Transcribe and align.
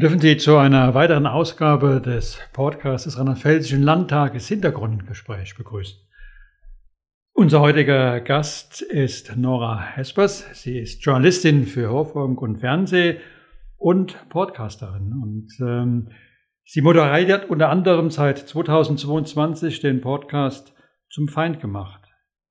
Wir 0.00 0.08
dürfen 0.08 0.22
Sie 0.22 0.38
zu 0.38 0.56
einer 0.56 0.94
weiteren 0.94 1.26
Ausgabe 1.26 2.00
des 2.00 2.38
Podcasts 2.54 3.04
des 3.04 3.18
Rheinland-Pfälzischen 3.18 3.82
Landtages 3.82 4.48
Hintergrundgespräch 4.48 5.56
begrüßen. 5.58 5.98
Unser 7.34 7.60
heutiger 7.60 8.22
Gast 8.22 8.80
ist 8.80 9.36
Nora 9.36 9.78
Hespers. 9.78 10.46
Sie 10.54 10.78
ist 10.78 11.04
Journalistin 11.04 11.64
für 11.64 11.90
Hörfunk 11.90 12.40
und 12.40 12.60
Fernseh 12.60 13.18
und 13.76 14.16
Podcasterin. 14.30 15.12
Und 15.22 15.48
ähm, 15.60 16.08
sie 16.64 16.80
moderiert 16.80 17.50
unter 17.50 17.68
anderem 17.68 18.08
seit 18.08 18.38
2022 18.38 19.80
den 19.80 20.00
Podcast 20.00 20.72
Zum 21.10 21.28
Feind 21.28 21.60
gemacht. 21.60 22.00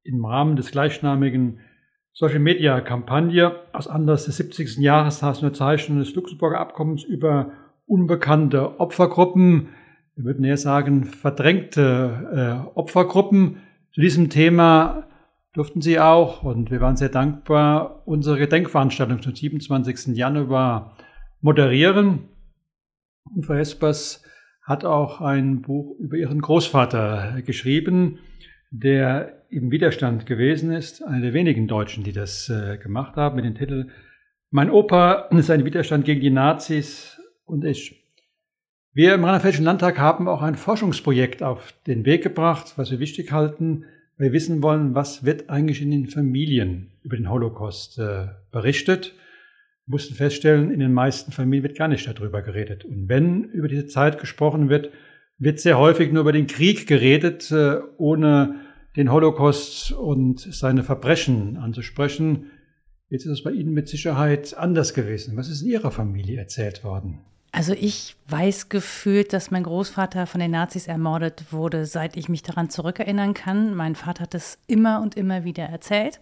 Im 0.04 0.24
Rahmen 0.24 0.56
des 0.56 0.70
gleichnamigen 0.70 1.62
Social 2.14 2.40
Media 2.40 2.82
Kampagne 2.82 3.56
aus 3.72 3.88
Anlass 3.88 4.26
des 4.26 4.38
70. 4.38 4.78
Jahrestags 4.78 5.42
Unterzeichnung 5.42 6.00
des 6.00 6.14
Luxemburger 6.16 6.60
Abkommens 6.60 7.04
über 7.04 7.52
unbekannte 7.86 8.80
Opfergruppen, 8.80 9.70
wir 10.20 10.26
würden 10.26 10.44
eher 10.44 10.58
sagen 10.58 11.06
verdrängte 11.06 12.68
äh, 12.68 12.78
Opfergruppen. 12.78 13.62
Zu 13.94 14.02
diesem 14.02 14.30
Thema 14.30 15.08
durften 15.54 15.80
Sie 15.80 15.98
auch, 15.98 16.44
und 16.44 16.72
wir 16.72 16.82
waren 16.82 16.98
sehr 16.98 17.08
dankbar, 17.08 18.06
unsere 18.06 18.38
Gedenkveranstaltung 18.38 19.22
zum 19.22 19.34
27. 19.34 20.18
Januar 20.18 20.98
moderieren. 21.40 22.28
Und 23.34 23.46
Frau 23.46 23.54
Espers 23.54 24.22
hat 24.62 24.84
auch 24.84 25.22
ein 25.22 25.62
Buch 25.62 25.98
über 26.00 26.18
ihren 26.18 26.42
Großvater 26.42 27.42
geschrieben, 27.44 28.20
der 28.72 29.44
im 29.50 29.72
Widerstand 29.72 30.26
gewesen 30.26 30.72
ist, 30.72 31.04
einer 31.04 31.22
der 31.22 31.34
wenigen 31.34 31.68
Deutschen, 31.68 32.04
die 32.04 32.14
das 32.14 32.50
äh, 32.50 32.78
gemacht 32.78 33.16
haben, 33.16 33.36
mit 33.36 33.46
dem 33.46 33.56
Titel 33.56 33.90
Mein 34.52 34.70
Opa 34.70 35.30
ist 35.32 35.50
ein 35.50 35.66
Widerstand 35.66 36.06
gegen 36.06 36.22
die 36.22 36.30
Nazis 36.30 37.20
und 37.46 37.66
ich. 37.66 37.96
Wir 38.94 39.14
im 39.14 39.24
Rheinland-Pfälzischen 39.24 39.66
Landtag 39.66 39.98
haben 39.98 40.28
auch 40.28 40.42
ein 40.42 40.56
Forschungsprojekt 40.56 41.42
auf 41.42 41.74
den 41.88 42.06
Weg 42.06 42.24
gebracht, 42.24 42.74
was 42.76 42.92
wir 42.92 43.00
wichtig 43.00 43.32
halten, 43.32 43.86
weil 44.18 44.28
wir 44.28 44.34
wissen 44.34 44.62
wollen, 44.62 44.94
was 44.96 45.26
wird 45.26 45.50
eigentlich 45.50 45.82
in 45.82 45.92
den 45.92 46.08
Familien 46.08 46.92
über 47.04 47.16
den 47.16 47.30
Holocaust 47.30 47.98
äh, 47.98 48.28
berichtet. 48.52 49.14
Wir 49.86 49.94
mussten 49.94 50.14
feststellen, 50.14 50.72
in 50.72 50.80
den 50.80 50.94
meisten 50.94 51.32
Familien 51.32 51.64
wird 51.64 51.78
gar 51.78 51.88
nicht 51.88 52.08
darüber 52.08 52.42
geredet. 52.42 52.86
Und 52.86 53.10
wenn 53.10 53.46
über 53.46 53.68
diese 53.68 53.88
Zeit 53.88 54.20
gesprochen 54.20 54.70
wird, 54.70 54.92
wird 55.40 55.60
sehr 55.60 55.78
häufig 55.78 56.12
nur 56.12 56.22
über 56.22 56.34
den 56.34 56.48
Krieg 56.48 56.86
geredet, 56.86 57.50
äh, 57.52 57.80
ohne 57.98 58.56
den 58.96 59.12
Holocaust 59.12 59.94
und 59.94 60.40
seine 60.40 60.84
Verbrechen 60.84 61.58
anzusprechen. 61.58 62.52
Jetzt 63.10 63.26
ist 63.26 63.32
es 63.32 63.44
bei 63.44 63.52
Ihnen 63.52 63.74
mit 63.74 63.88
Sicherheit 63.88 64.56
anders 64.58 64.94
gewesen. 64.94 65.38
Was 65.38 65.50
ist 65.50 65.62
in 65.62 65.70
Ihrer 65.70 65.92
Familie 65.92 66.38
erzählt 66.38 66.84
worden? 66.84 67.20
Also 67.52 67.74
ich 67.74 68.16
weiß 68.28 68.70
gefühlt, 68.70 69.34
dass 69.34 69.50
mein 69.50 69.64
Großvater 69.64 70.28
von 70.28 70.40
den 70.40 70.52
Nazis 70.52 70.88
ermordet 70.88 71.52
wurde, 71.52 71.86
seit 71.86 72.16
ich 72.16 72.30
mich 72.30 72.44
daran 72.44 72.70
zurückerinnern 72.70 73.34
kann. 73.34 73.74
Mein 73.74 73.96
Vater 73.96 74.24
hat 74.24 74.36
es 74.36 74.60
immer 74.68 75.02
und 75.02 75.16
immer 75.16 75.46
wieder 75.46 75.64
erzählt. 75.64 76.20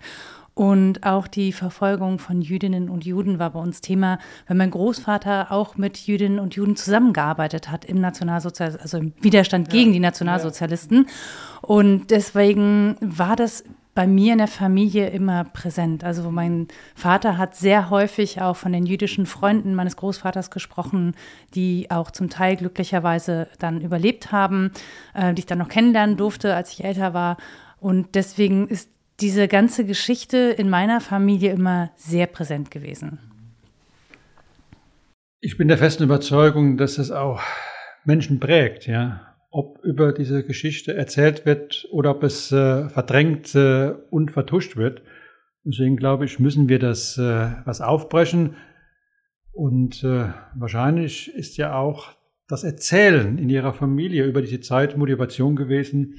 Und 0.57 1.05
auch 1.05 1.27
die 1.27 1.51
Verfolgung 1.51 2.17
von 2.17 2.41
Jüdinnen 2.41 2.89
und 2.89 3.05
Juden 3.05 3.37
war 3.37 3.51
bei 3.51 3.59
uns 3.59 3.79
Thema, 3.79 4.17
weil 4.47 4.57
mein 4.57 4.71
Großvater 4.71 5.51
auch 5.51 5.77
mit 5.77 5.99
Jüdinnen 5.99 6.39
und 6.39 6.55
Juden 6.55 6.75
zusammengearbeitet 6.75 7.69
hat 7.69 7.85
im 7.85 8.01
Nationalsozialismus, 8.01 8.81
also 8.81 8.97
im 8.97 9.13
Widerstand 9.21 9.69
gegen 9.69 9.91
ja, 9.91 9.93
die 9.93 9.99
Nationalsozialisten. 9.99 11.05
Ja. 11.05 11.59
Und 11.61 12.09
deswegen 12.09 12.97
war 13.01 13.35
das 13.35 13.65
bei 13.93 14.07
mir 14.07 14.31
in 14.31 14.39
der 14.39 14.47
Familie 14.47 15.11
immer 15.11 15.43
präsent. 15.43 16.03
Also 16.03 16.31
mein 16.31 16.69
Vater 16.95 17.37
hat 17.37 17.55
sehr 17.55 17.91
häufig 17.91 18.41
auch 18.41 18.55
von 18.55 18.71
den 18.71 18.87
jüdischen 18.87 19.27
Freunden 19.27 19.75
meines 19.75 19.95
Großvaters 19.95 20.49
gesprochen, 20.49 21.13
die 21.53 21.91
auch 21.91 22.09
zum 22.09 22.31
Teil 22.31 22.55
glücklicherweise 22.55 23.47
dann 23.59 23.79
überlebt 23.79 24.31
haben, 24.31 24.71
äh, 25.13 25.35
die 25.35 25.41
ich 25.41 25.45
dann 25.45 25.59
noch 25.59 25.69
kennenlernen 25.69 26.17
durfte, 26.17 26.55
als 26.55 26.73
ich 26.73 26.83
älter 26.83 27.13
war. 27.13 27.37
Und 27.79 28.15
deswegen 28.15 28.67
ist 28.67 28.96
diese 29.19 29.47
ganze 29.47 29.85
Geschichte 29.85 30.37
in 30.37 30.69
meiner 30.69 31.01
Familie 31.01 31.51
immer 31.51 31.91
sehr 31.95 32.27
präsent 32.27 32.71
gewesen. 32.71 33.19
Ich 35.39 35.57
bin 35.57 35.67
der 35.67 35.77
festen 35.77 36.03
Überzeugung, 36.03 36.77
dass 36.77 36.97
es 36.97 37.11
auch 37.11 37.41
Menschen 38.05 38.39
prägt, 38.39 38.87
ja. 38.87 39.23
Ob 39.49 39.79
über 39.83 40.11
diese 40.11 40.43
Geschichte 40.43 40.93
erzählt 40.93 41.45
wird 41.45 41.87
oder 41.91 42.11
ob 42.11 42.23
es 42.23 42.51
äh, 42.51 42.89
verdrängt 42.89 43.55
äh, 43.55 43.93
und 44.09 44.31
vertuscht 44.31 44.75
wird. 44.75 45.01
Deswegen 45.63 45.95
glaube 45.95 46.25
ich, 46.25 46.39
müssen 46.39 46.69
wir 46.69 46.79
das 46.79 47.17
äh, 47.17 47.51
was 47.65 47.81
aufbrechen. 47.81 48.55
Und 49.51 50.03
äh, 50.03 50.27
wahrscheinlich 50.55 51.33
ist 51.33 51.57
ja 51.57 51.75
auch 51.75 52.13
das 52.47 52.63
Erzählen 52.63 53.37
in 53.37 53.49
ihrer 53.49 53.73
Familie 53.73 54.25
über 54.25 54.41
diese 54.41 54.59
Zeit 54.59 54.97
Motivation 54.97 55.55
gewesen, 55.55 56.15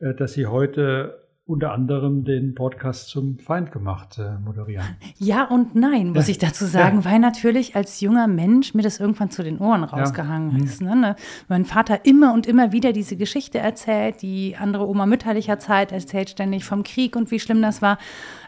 äh, 0.00 0.14
dass 0.14 0.34
sie 0.34 0.46
heute 0.46 1.21
unter 1.44 1.72
anderem 1.72 2.24
den 2.24 2.54
Podcast 2.54 3.08
zum 3.08 3.38
Feind 3.38 3.72
gemacht 3.72 4.16
äh, 4.18 4.38
moderieren. 4.44 4.86
Ja 5.18 5.44
und 5.44 5.74
nein, 5.74 6.12
muss 6.12 6.28
ja. 6.28 6.32
ich 6.32 6.38
dazu 6.38 6.66
sagen, 6.66 6.98
ja. 6.98 7.04
weil 7.04 7.18
natürlich 7.18 7.74
als 7.74 8.00
junger 8.00 8.28
Mensch 8.28 8.74
mir 8.74 8.82
das 8.82 9.00
irgendwann 9.00 9.30
zu 9.30 9.42
den 9.42 9.58
Ohren 9.58 9.82
rausgehangen 9.82 10.56
ja. 10.56 10.64
ist. 10.64 10.80
Ne? 10.80 10.94
ne? 10.94 11.16
Mein 11.48 11.64
Vater 11.64 12.04
immer 12.06 12.32
und 12.32 12.46
immer 12.46 12.70
wieder 12.70 12.92
diese 12.92 13.16
Geschichte 13.16 13.58
erzählt, 13.58 14.22
die 14.22 14.56
andere 14.56 14.86
Oma 14.86 15.04
mütterlicher 15.04 15.58
Zeit 15.58 15.90
erzählt 15.90 16.30
ständig 16.30 16.64
vom 16.64 16.84
Krieg 16.84 17.16
und 17.16 17.32
wie 17.32 17.40
schlimm 17.40 17.60
das 17.60 17.82
war. 17.82 17.98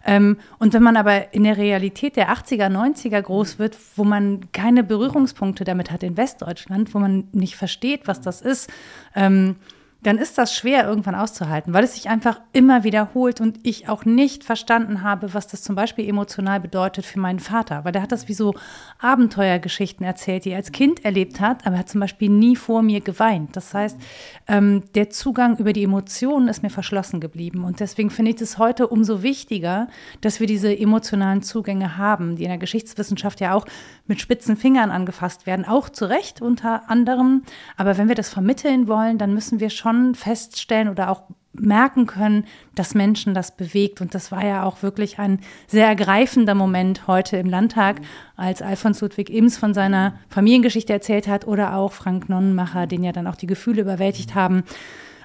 Ähm, 0.07 0.37
und 0.59 0.73
wenn 0.73 0.83
man 0.83 0.97
aber 0.97 1.35
in 1.35 1.43
der 1.43 1.57
Realität 1.57 2.15
der 2.15 2.33
80er, 2.33 2.69
90er 2.69 3.21
groß 3.21 3.59
wird, 3.59 3.77
wo 3.97 4.05
man 4.05 4.53
keine 4.53 4.85
Berührungspunkte 4.85 5.65
damit 5.65 5.91
hat 5.91 6.05
in 6.05 6.17
Westdeutschland, 6.17 6.95
wo 6.95 7.01
man 7.01 7.25
nicht 7.33 7.57
versteht, 7.57 8.07
was 8.07 8.21
das 8.21 8.41
ist, 8.41 8.71
ähm, 9.17 9.57
dann 10.05 10.19
ist 10.19 10.39
das 10.39 10.55
schwer 10.55 10.87
irgendwann 10.87 11.15
auszuhalten, 11.15 11.73
weil 11.73 11.83
es 11.83 11.95
sich 11.95 12.09
einfach 12.09 12.41
immer 12.53 12.85
wiederholt 12.85 13.41
und 13.41 13.59
ich 13.63 13.89
auch 13.89 14.05
nicht 14.05 14.45
verstanden 14.45 15.03
habe, 15.03 15.35
was 15.35 15.47
das 15.47 15.63
zum 15.63 15.75
Beispiel 15.75 16.09
emotional 16.09 16.61
bedeutet 16.61 17.07
für 17.07 17.19
meinen 17.19 17.41
Vater, 17.41 17.85
weil 17.85 17.93
der 17.93 18.03
hat 18.03 18.13
das 18.13 18.29
wie 18.29 18.35
so 18.35 18.55
Abenteuergeschichten 18.99 20.05
erzählt, 20.05 20.45
die 20.45 20.51
er 20.51 20.59
als 20.59 20.73
Kind 20.73 21.05
erlebt 21.05 21.41
hat, 21.41 21.67
aber 21.67 21.77
er 21.77 21.81
hat 21.81 21.89
zum 21.89 22.01
Beispiel 22.01 22.29
nie 22.29 22.55
vor 22.55 22.83
mir 22.83 23.01
geweint. 23.01 23.57
Das 23.57 23.73
heißt, 23.73 23.99
ähm, 24.47 24.83
der 24.95 25.09
Zugang 25.09 25.57
über 25.57 25.73
die 25.73 25.85
Emotionen 25.85 26.49
ist 26.49 26.63
mir 26.63 26.71
verschlossen 26.71 27.21
geblieben 27.21 27.65
und 27.65 27.81
deswegen 27.81 28.11
finde 28.11 28.33
ich 28.33 28.41
es 28.41 28.59
heute 28.59 28.89
umso 28.89 29.23
wichtiger, 29.23 29.89
dass 30.21 30.39
wir 30.39 30.47
diese 30.47 30.77
emotionalen 30.77 31.43
Zugänge 31.43 31.97
haben, 31.97 32.37
die 32.37 32.45
in 32.45 32.51
der 32.51 32.59
Geschichtswissenschaft 32.59 33.41
ja 33.41 33.55
auch 33.55 33.65
mit 34.07 34.21
spitzen 34.21 34.57
Fingern 34.57 34.91
angefasst 34.91 35.47
werden, 35.47 35.65
auch 35.65 35.89
zu 35.89 36.05
Recht 36.05 36.43
unter 36.43 36.91
anderem. 36.91 37.43
Aber 37.77 37.97
wenn 37.97 38.09
wir 38.09 38.15
das 38.15 38.29
vermitteln 38.29 38.87
wollen, 38.87 39.19
dann 39.19 39.33
müssen 39.35 39.61
wir 39.61 39.71
schon 39.71 40.15
feststellen 40.15 40.89
oder 40.89 41.11
auch 41.11 41.23
merken 41.55 42.07
können, 42.07 42.47
dass 42.75 42.95
Menschen 42.95 43.33
das 43.33 43.57
bewegt. 43.57 44.01
Und 44.01 44.15
das 44.15 44.33
war 44.33 44.45
ja 44.45 44.65
auch 44.65 44.83
wirklich 44.83 45.19
ein 45.19 45.41
sehr 45.69 45.87
ergreifender 45.87 46.55
Moment 46.55 47.07
heute 47.07 47.37
im 47.37 47.49
Landtag, 47.49 48.01
als 48.37 48.61
Alfons 48.61 49.01
Ludwig 49.01 49.31
Ims 49.31 49.57
von 49.57 49.73
seiner 49.73 50.19
Familiengeschichte 50.29 50.93
erzählt 50.93 51.29
hat 51.29 51.47
oder 51.47 51.75
auch 51.75 51.93
Frank 51.93 52.29
Nonnenmacher, 52.29 52.87
den 52.87 53.05
ja 53.05 53.13
dann 53.13 53.27
auch 53.27 53.37
die 53.37 53.47
Gefühle 53.47 53.83
überwältigt 53.83 54.35
haben, 54.35 54.65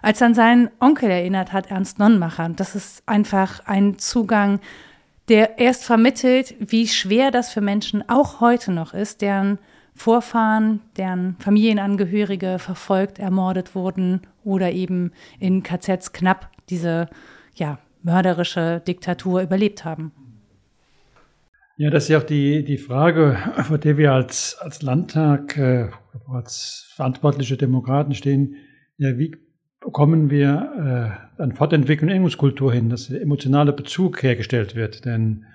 als 0.01 0.21
an 0.21 0.33
seinen 0.33 0.69
Onkel 0.79 1.09
erinnert 1.09 1.51
hat, 1.51 1.71
Ernst 1.71 1.99
Nonnenmacher. 1.99 2.45
Und 2.45 2.59
das 2.59 2.75
ist 2.75 3.03
einfach 3.07 3.61
ein 3.65 3.97
Zugang, 3.97 4.59
der 5.29 5.59
erst 5.59 5.85
vermittelt, 5.85 6.55
wie 6.59 6.87
schwer 6.87 7.31
das 7.31 7.51
für 7.51 7.61
Menschen 7.61 8.07
auch 8.09 8.41
heute 8.41 8.71
noch 8.71 8.93
ist, 8.93 9.21
deren 9.21 9.59
Vorfahren, 9.93 10.81
deren 10.97 11.35
Familienangehörige 11.39 12.57
verfolgt, 12.57 13.19
ermordet 13.19 13.75
wurden 13.75 14.21
oder 14.43 14.71
eben 14.71 15.11
in 15.39 15.61
KZs 15.61 16.13
knapp 16.13 16.49
diese 16.69 17.09
ja, 17.53 17.79
mörderische 18.01 18.81
Diktatur 18.87 19.41
überlebt 19.41 19.85
haben. 19.85 20.11
Ja, 21.77 21.89
das 21.89 22.03
ist 22.03 22.09
ja 22.09 22.17
auch 22.17 22.23
die, 22.23 22.63
die 22.63 22.77
Frage, 22.77 23.37
vor 23.63 23.77
der 23.77 23.97
wir 23.97 24.11
als, 24.13 24.57
als 24.59 24.81
Landtag, 24.81 25.57
äh, 25.57 25.89
als 26.27 26.91
verantwortliche 26.95 27.55
Demokraten 27.55 28.13
stehen. 28.13 28.55
Ja, 28.97 29.17
wie 29.17 29.35
bekommen 29.79 30.29
wir 30.29 31.19
äh, 31.37 31.41
an 31.41 31.53
Fortentwicklung 31.53 32.07
und 32.07 32.11
Erinnerungskultur 32.11 32.73
hin, 32.73 32.89
dass 32.89 33.07
der 33.07 33.21
emotionale 33.21 33.73
Bezug 33.73 34.21
hergestellt 34.23 34.75
wird? 34.75 35.05
Denn 35.05 35.45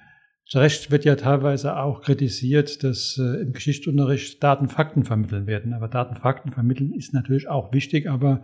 zu 0.46 0.58
Recht 0.58 0.90
wird 0.90 1.04
ja 1.04 1.16
teilweise 1.16 1.76
auch 1.78 2.02
kritisiert, 2.02 2.84
dass 2.84 3.18
äh, 3.18 3.42
im 3.42 3.52
Geschichtsunterricht 3.52 4.42
Daten, 4.42 4.68
Fakten 4.68 5.04
vermitteln 5.04 5.46
werden. 5.46 5.72
Aber 5.72 5.88
Daten, 5.88 6.16
Fakten 6.16 6.52
vermitteln 6.52 6.92
ist 6.92 7.14
natürlich 7.14 7.48
auch 7.48 7.72
wichtig, 7.72 8.08
aber 8.08 8.42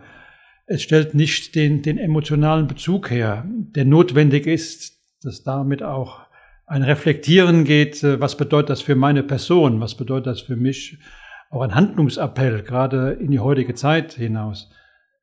es 0.65 0.81
stellt 0.81 1.13
nicht 1.13 1.55
den, 1.55 1.81
den 1.81 1.97
emotionalen 1.97 2.67
Bezug 2.67 3.11
her, 3.11 3.45
der 3.47 3.85
notwendig 3.85 4.47
ist, 4.47 4.97
dass 5.23 5.43
damit 5.43 5.83
auch 5.83 6.21
ein 6.65 6.83
Reflektieren 6.83 7.65
geht, 7.65 8.03
äh, 8.03 8.19
was 8.19 8.37
bedeutet 8.37 8.69
das 8.69 8.81
für 8.81 8.95
meine 8.95 9.23
Person, 9.23 9.79
was 9.79 9.95
bedeutet 9.95 10.27
das 10.27 10.41
für 10.41 10.55
mich, 10.55 10.97
auch 11.49 11.61
ein 11.61 11.75
Handlungsappell, 11.75 12.63
gerade 12.63 13.11
in 13.11 13.29
die 13.29 13.39
heutige 13.39 13.75
Zeit 13.75 14.13
hinaus. 14.13 14.71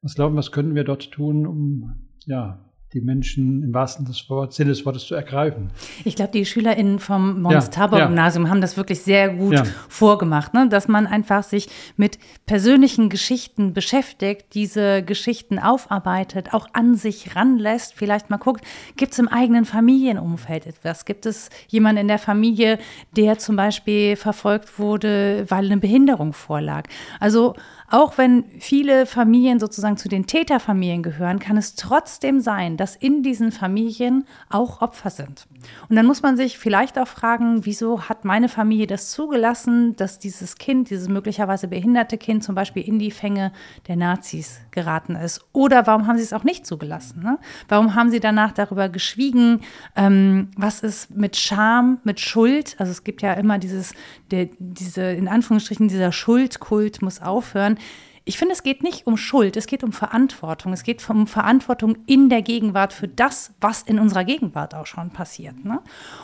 Was 0.02 0.14
glauben, 0.14 0.36
was 0.36 0.52
können 0.52 0.74
wir 0.74 0.84
dort 0.84 1.10
tun, 1.10 1.46
um 1.46 1.94
ja, 2.26 2.68
die 2.94 3.02
Menschen 3.02 3.62
im 3.62 3.74
wahrsten 3.74 4.06
Sinne 4.50 4.70
des 4.70 4.86
Wortes 4.86 5.06
zu 5.06 5.14
ergreifen. 5.14 5.70
Ich 6.04 6.16
glaube, 6.16 6.32
die 6.32 6.46
SchülerInnen 6.46 6.98
vom 6.98 7.42
Mons 7.42 7.68
Tabor 7.68 7.98
Gymnasium 7.98 8.44
ja. 8.46 8.50
haben 8.50 8.62
das 8.62 8.78
wirklich 8.78 9.02
sehr 9.02 9.28
gut 9.28 9.54
ja. 9.54 9.64
vorgemacht, 9.88 10.54
ne? 10.54 10.68
dass 10.70 10.88
man 10.88 11.06
einfach 11.06 11.42
sich 11.42 11.68
mit 11.96 12.18
persönlichen 12.46 13.10
Geschichten 13.10 13.74
beschäftigt, 13.74 14.54
diese 14.54 15.02
Geschichten 15.02 15.58
aufarbeitet, 15.58 16.54
auch 16.54 16.66
an 16.72 16.94
sich 16.94 17.36
ranlässt, 17.36 17.92
vielleicht 17.94 18.30
mal 18.30 18.38
guckt, 18.38 18.64
gibt 18.96 19.12
es 19.12 19.18
im 19.18 19.28
eigenen 19.28 19.66
Familienumfeld 19.66 20.66
etwas? 20.66 21.04
Gibt 21.04 21.26
es 21.26 21.50
jemanden 21.68 22.02
in 22.02 22.08
der 22.08 22.18
Familie, 22.18 22.78
der 23.14 23.38
zum 23.38 23.56
Beispiel 23.56 24.16
verfolgt 24.16 24.78
wurde, 24.78 25.44
weil 25.48 25.66
eine 25.66 25.76
Behinderung 25.76 26.32
vorlag? 26.32 26.84
Also 27.20 27.54
auch 27.90 28.18
wenn 28.18 28.44
viele 28.58 29.06
Familien 29.06 29.58
sozusagen 29.58 29.96
zu 29.96 30.08
den 30.08 30.26
Täterfamilien 30.26 31.02
gehören, 31.02 31.38
kann 31.38 31.56
es 31.56 31.74
trotzdem 31.74 32.40
sein, 32.40 32.76
dass 32.76 32.96
in 32.96 33.22
diesen 33.22 33.50
Familien 33.50 34.26
auch 34.50 34.82
Opfer 34.82 35.10
sind. 35.10 35.46
Und 35.88 35.96
dann 35.96 36.06
muss 36.06 36.22
man 36.22 36.36
sich 36.36 36.58
vielleicht 36.58 36.98
auch 36.98 37.08
fragen, 37.08 37.64
wieso 37.64 38.08
hat 38.08 38.24
meine 38.24 38.48
Familie 38.48 38.86
das 38.86 39.10
zugelassen, 39.10 39.96
dass 39.96 40.18
dieses 40.18 40.56
Kind, 40.56 40.90
dieses 40.90 41.08
möglicherweise 41.08 41.66
behinderte 41.68 42.18
Kind 42.18 42.44
zum 42.44 42.54
Beispiel 42.54 42.82
in 42.82 42.98
die 42.98 43.10
Fänge 43.10 43.52
der 43.86 43.96
Nazis 43.96 44.60
geraten 44.70 45.16
ist? 45.16 45.44
Oder 45.52 45.86
warum 45.86 46.06
haben 46.06 46.18
sie 46.18 46.24
es 46.24 46.32
auch 46.34 46.44
nicht 46.44 46.66
zugelassen? 46.66 47.22
Ne? 47.22 47.38
Warum 47.68 47.94
haben 47.94 48.10
sie 48.10 48.20
danach 48.20 48.52
darüber 48.52 48.88
geschwiegen? 48.88 49.62
Ähm, 49.96 50.50
was 50.56 50.80
ist 50.80 51.16
mit 51.16 51.36
Scham, 51.36 51.98
mit 52.04 52.20
Schuld? 52.20 52.76
Also 52.78 52.92
es 52.92 53.02
gibt 53.02 53.22
ja 53.22 53.32
immer 53.32 53.58
dieses, 53.58 53.94
der, 54.30 54.48
diese, 54.58 55.02
in 55.02 55.26
Anführungsstrichen, 55.26 55.88
dieser 55.88 56.12
Schuldkult 56.12 57.00
muss 57.00 57.22
aufhören. 57.22 57.77
Ich 58.24 58.36
finde, 58.36 58.52
es 58.52 58.62
geht 58.62 58.82
nicht 58.82 59.06
um 59.06 59.16
Schuld, 59.16 59.56
es 59.56 59.66
geht 59.66 59.82
um 59.82 59.92
Verantwortung. 59.92 60.74
Es 60.74 60.82
geht 60.82 61.08
um 61.08 61.26
Verantwortung 61.26 61.96
in 62.04 62.28
der 62.28 62.42
Gegenwart 62.42 62.92
für 62.92 63.08
das, 63.08 63.54
was 63.58 63.82
in 63.82 63.98
unserer 63.98 64.24
Gegenwart 64.24 64.74
auch 64.74 64.84
schon 64.84 65.08
passiert. 65.10 65.64
Ne? 65.64 65.80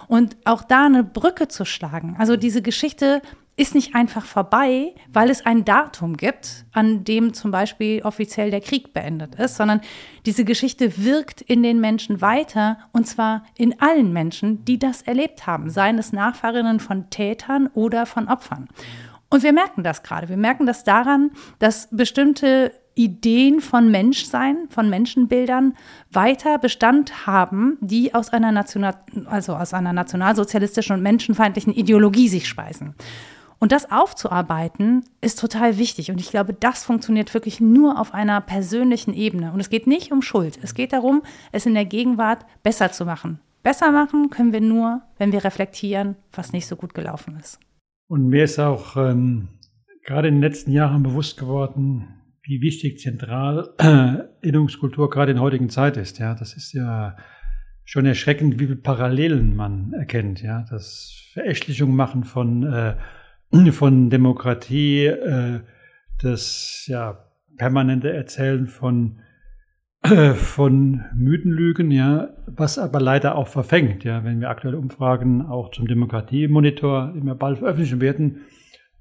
Und 0.07 0.37
auch 0.45 0.65
da 0.65 0.85
eine 0.85 1.03
Brücke 1.03 1.49
zu 1.49 1.65
schlagen. 1.65 2.17
Also 2.19 2.37
diese 2.37 2.61
Geschichte 2.61 3.23
ist 3.57 3.75
nicht 3.75 3.95
einfach 3.95 4.25
vorbei, 4.25 4.95
weil 5.13 5.31
es 5.31 5.47
ein 5.47 5.65
Datum 5.65 6.17
gibt, 6.17 6.67
an 6.73 7.05
dem 7.05 7.35
zum 7.35 7.53
Beispiel 7.53 8.03
offiziell 8.03 8.51
der 8.51 8.61
Krieg 8.61 8.93
beendet 8.93 9.37
ist, 9.37 9.57
sondern 9.57 9.81
diese 10.27 10.45
Geschichte 10.45 11.05
wirkt 11.05 11.41
in 11.41 11.63
den 11.63 11.81
Menschen 11.81 12.21
weiter 12.21 12.79
und 12.93 13.07
zwar 13.07 13.45
in 13.57 13.81
allen 13.81 14.13
Menschen, 14.13 14.65
die 14.65 14.79
das 14.79 15.03
erlebt 15.03 15.47
haben, 15.47 15.71
seien 15.71 15.99
es 15.99 16.13
Nachfahrinnen 16.13 16.81
von 16.81 17.11
Tätern 17.11 17.69
oder 17.69 18.07
von 18.07 18.29
Opfern. 18.29 18.69
Und 19.35 19.43
wir 19.43 19.53
merken 19.53 19.83
das 19.83 20.05
gerade. 20.05 20.29
Wir 20.29 20.37
merken 20.37 20.65
das 20.65 20.85
daran, 20.85 21.33
dass 21.59 21.89
bestimmte 21.91 22.71
Ideen 22.95 23.61
von 23.61 23.91
Menschsein, 23.91 24.69
von 24.71 24.89
Menschenbildern 24.89 25.75
weiter 26.13 26.57
Bestand 26.59 27.27
haben, 27.27 27.77
die 27.81 28.15
aus 28.15 28.33
einer, 28.33 28.53
National, 28.53 28.95
also 29.27 29.57
aus 29.57 29.75
einer 29.75 29.93
nationalsozialistischen 29.93 30.95
und 30.95 31.03
menschenfeindlichen 31.03 31.75
Ideologie 31.75 32.29
sich 32.29 32.47
speisen. 32.47 32.95
Und 33.59 33.73
das 33.73 33.91
aufzuarbeiten 33.91 35.05
ist 35.21 35.41
total 35.41 35.79
wichtig. 35.79 36.13
Und 36.13 36.21
ich 36.21 36.31
glaube, 36.31 36.55
das 36.55 36.85
funktioniert 36.85 37.35
wirklich 37.35 37.61
nur 37.61 37.99
auf 37.99 38.15
einer 38.15 38.41
persönlichen 38.41 39.15
Ebene. 39.15 39.51
Und 39.51 39.59
es 39.59 39.69
geht 39.69 39.89
nicht 39.89 40.13
um 40.13 40.23
Schuld. 40.23 40.61
Es 40.63 40.75
geht 40.75 40.93
darum, 40.93 41.25
es 41.51 41.67
in 41.67 41.75
der 41.75 41.87
Gegenwart 41.87 42.47
besser 42.63 42.93
zu 42.93 43.05
machen. 43.05 43.41
Besser 43.65 43.91
machen 43.91 44.31
können 44.31 44.53
wir 44.53 44.61
nur, 44.61 45.03
wenn 45.19 45.33
wir 45.33 45.43
reflektieren, 45.43 46.15
was 46.31 46.53
nicht 46.53 46.69
so 46.69 46.77
gut 46.77 46.95
gelaufen 46.95 47.37
ist. 47.41 47.59
Und 48.15 48.29
mir 48.29 48.45
ist 48.45 48.61
auch 48.61 48.97
ähm, 48.97 49.49
gerade 50.05 50.29
in 50.29 50.35
den 50.35 50.41
letzten 50.41 50.71
Jahren 50.71 51.03
bewusst 51.03 51.37
geworden, 51.37 52.15
wie 52.45 52.61
wichtig 52.61 53.01
zentral 53.01 53.71
äh, 53.79 54.19
Erinnerungskultur 54.41 55.11
gerade 55.11 55.33
in 55.33 55.39
der 55.39 55.43
heutigen 55.43 55.69
Zeit 55.69 55.97
ist. 55.97 56.21
Ja, 56.21 56.37
das 56.37 56.55
ist 56.55 56.73
ja 56.75 57.17
schon 57.85 58.07
erschreckend, 58.07 58.61
wie 58.61 58.67
viele 58.67 58.77
Parallelen 58.77 59.57
man 59.57 59.95
erkennt. 59.95 60.41
Ja, 60.43 60.65
das 60.71 61.29
Verächtlichung 61.33 61.97
machen 61.97 62.23
von 62.23 62.63
äh, 62.63 62.95
von 63.73 64.11
Demokratie, 64.11 65.07
äh, 65.07 65.63
das 66.23 66.85
ja 66.87 67.19
permanente 67.57 68.13
Erzählen 68.13 68.69
von 68.69 69.19
von 70.35 71.05
Mythenlügen, 71.15 71.91
ja, 71.91 72.29
was 72.47 72.79
aber 72.79 73.01
leider 73.01 73.37
auch 73.37 73.49
verfängt, 73.49 74.05
ja, 74.05 74.23
wenn 74.23 74.41
wir 74.41 74.51
aktuelle 74.51 74.77
Umfragen 74.77 75.43
auch 75.43 75.71
zum 75.71 75.89
Demokratiemonitor 75.89 77.15
immer 77.17 77.35
bald 77.35 77.59
veröffentlichen 77.59 78.03
werden, 78.03 78.43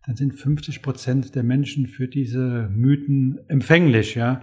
dann 0.05 0.15
sind 0.15 0.33
50 0.33 0.81
Prozent 0.81 1.35
der 1.35 1.43
Menschen 1.43 1.87
für 1.87 2.07
diese 2.07 2.69
Mythen 2.71 3.39
empfänglich, 3.47 4.15
ja. 4.15 4.41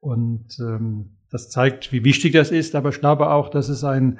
Und 0.00 0.58
ähm, 0.60 1.16
das 1.30 1.50
zeigt, 1.50 1.92
wie 1.92 2.04
wichtig 2.04 2.32
das 2.32 2.50
ist, 2.50 2.74
aber 2.74 2.88
ich 2.88 3.00
glaube 3.00 3.30
auch, 3.30 3.48
dass 3.48 3.68
es 3.68 3.84
ein 3.84 4.18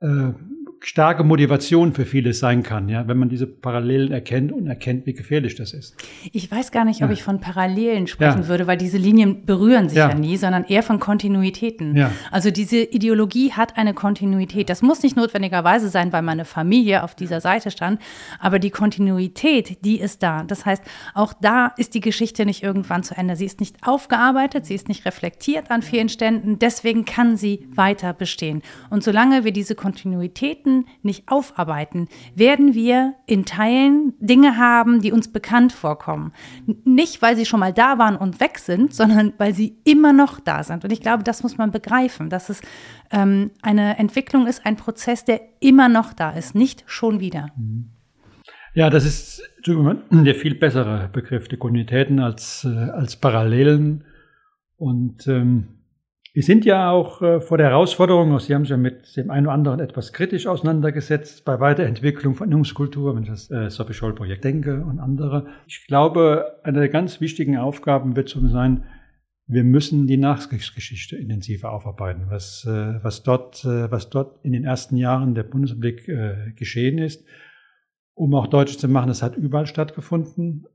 äh, 0.00 0.32
starke 0.82 1.24
Motivation 1.24 1.92
für 1.92 2.06
vieles 2.06 2.38
sein 2.38 2.62
kann, 2.62 2.88
ja, 2.88 3.06
wenn 3.06 3.18
man 3.18 3.28
diese 3.28 3.46
Parallelen 3.46 4.12
erkennt 4.12 4.50
und 4.50 4.66
erkennt, 4.66 5.04
wie 5.04 5.12
gefährlich 5.12 5.54
das 5.54 5.74
ist. 5.74 5.94
Ich 6.32 6.50
weiß 6.50 6.72
gar 6.72 6.86
nicht, 6.86 7.02
ob 7.02 7.08
ja. 7.08 7.12
ich 7.12 7.22
von 7.22 7.38
Parallelen 7.38 8.06
sprechen 8.06 8.42
ja. 8.42 8.48
würde, 8.48 8.66
weil 8.66 8.78
diese 8.78 8.96
Linien 8.96 9.44
berühren 9.44 9.90
sich 9.90 9.98
ja. 9.98 10.08
ja, 10.08 10.14
nie, 10.14 10.38
sondern 10.38 10.64
eher 10.64 10.82
von 10.82 10.98
Kontinuitäten. 10.98 11.92
Also 12.30 12.50
diese 12.50 12.78
Ideologie 12.78 13.52
hat 13.52 13.76
eine 13.76 13.92
Kontinuität. 13.92 14.70
Das 14.70 14.80
muss 14.80 15.02
nicht 15.02 15.16
notwendigerweise 15.16 15.90
sein, 15.90 16.14
weil 16.14 16.22
meine 16.22 16.46
Familie 16.46 17.02
auf 17.02 17.14
dieser 17.14 17.42
Seite 17.42 17.70
stand, 17.70 18.00
aber 18.38 18.58
die 18.58 18.70
Kontinuität, 18.70 19.84
die 19.84 20.00
ist 20.00 20.22
da. 20.22 20.44
Das 20.44 20.64
heißt, 20.64 20.82
auch 21.14 21.34
da 21.34 21.74
ist 21.76 21.94
die 21.94 22.00
Geschichte 22.00 22.46
nicht 22.46 22.62
irgendwann 22.62 23.02
zu 23.02 23.16
Ende. 23.16 23.36
Sie 23.36 23.44
ist 23.44 23.60
nicht 23.60 23.76
aufgearbeitet, 23.86 24.64
sie 24.64 24.74
ist 24.74 24.88
nicht 24.88 25.04
reflektiert 25.04 25.70
an 25.70 25.82
vielen 25.82 26.08
Ständen, 26.08 26.58
deswegen 26.58 27.04
kann 27.04 27.36
sie 27.36 27.68
weiter 27.74 28.14
bestehen. 28.14 28.62
Und 28.88 29.04
solange 29.04 29.44
wir 29.44 29.52
diese 29.52 29.74
Kontinuitäten 29.74 30.69
Geschichten 30.70 30.86
nicht 31.02 31.28
aufarbeiten, 31.28 32.08
werden 32.34 32.74
wir 32.74 33.14
in 33.26 33.44
Teilen 33.44 34.14
Dinge 34.20 34.56
haben, 34.56 35.00
die 35.00 35.12
uns 35.12 35.32
bekannt 35.32 35.72
vorkommen. 35.72 36.32
Nicht, 36.84 37.22
weil 37.22 37.36
sie 37.36 37.46
schon 37.46 37.60
mal 37.60 37.72
da 37.72 37.98
waren 37.98 38.16
und 38.16 38.40
weg 38.40 38.58
sind, 38.58 38.94
sondern 38.94 39.32
weil 39.38 39.54
sie 39.54 39.78
immer 39.84 40.12
noch 40.12 40.40
da 40.40 40.62
sind. 40.62 40.84
Und 40.84 40.92
ich 40.92 41.00
glaube, 41.00 41.22
das 41.22 41.42
muss 41.42 41.58
man 41.58 41.70
begreifen, 41.70 42.30
dass 42.30 42.48
es 42.48 42.60
ähm, 43.10 43.50
eine 43.62 43.98
Entwicklung 43.98 44.46
ist, 44.46 44.64
ein 44.66 44.76
Prozess, 44.76 45.24
der 45.24 45.40
immer 45.60 45.88
noch 45.88 46.12
da 46.12 46.30
ist, 46.30 46.54
nicht 46.54 46.84
schon 46.86 47.20
wieder. 47.20 47.50
Ja, 48.74 48.90
das 48.90 49.04
ist 49.04 49.42
der 49.66 50.34
viel 50.34 50.54
bessere 50.54 51.08
Begriff, 51.12 51.48
die 51.48 51.56
Kontinuitäten 51.56 52.20
als, 52.20 52.64
äh, 52.64 52.68
als 52.68 53.16
Parallelen. 53.16 54.04
Und 54.76 55.26
ähm, 55.26 55.79
wir 56.32 56.42
sind 56.44 56.64
ja 56.64 56.90
auch 56.90 57.22
äh, 57.22 57.40
vor 57.40 57.58
der 57.58 57.70
Herausforderung, 57.70 58.38
Sie 58.38 58.54
haben 58.54 58.62
sich 58.62 58.70
ja 58.70 58.76
mit 58.76 59.16
dem 59.16 59.30
einen 59.30 59.46
oder 59.46 59.54
anderen 59.54 59.80
etwas 59.80 60.12
kritisch 60.12 60.46
auseinandergesetzt 60.46 61.44
bei 61.44 61.58
Weiterentwicklung 61.58 62.34
von 62.34 62.46
Ernährungskultur, 62.46 63.16
wenn 63.16 63.24
ich 63.24 63.28
das 63.28 63.50
äh, 63.50 63.68
Sophie 63.68 63.94
Scholl 63.94 64.14
Projekt 64.14 64.44
denke 64.44 64.84
und 64.84 65.00
andere. 65.00 65.48
Ich 65.66 65.86
glaube, 65.88 66.60
eine 66.62 66.78
der 66.78 66.88
ganz 66.88 67.20
wichtigen 67.20 67.56
Aufgaben 67.56 68.14
wird 68.14 68.28
so 68.28 68.46
sein, 68.46 68.84
wir 69.46 69.64
müssen 69.64 70.06
die 70.06 70.16
Nachkriegsgeschichte 70.16 71.16
intensiver 71.16 71.72
aufarbeiten, 71.72 72.26
was, 72.28 72.64
äh, 72.64 73.02
was, 73.02 73.24
dort, 73.24 73.64
äh, 73.64 73.90
was 73.90 74.08
dort 74.08 74.44
in 74.44 74.52
den 74.52 74.64
ersten 74.64 74.96
Jahren 74.96 75.34
der 75.34 75.42
Bundesrepublik 75.42 76.08
geschehen 76.54 76.98
ist, 76.98 77.24
um 78.14 78.34
auch 78.34 78.46
deutlich 78.46 78.78
zu 78.78 78.86
machen, 78.86 79.10
es 79.10 79.22
hat 79.22 79.36
überall 79.36 79.66
stattgefunden, 79.66 80.66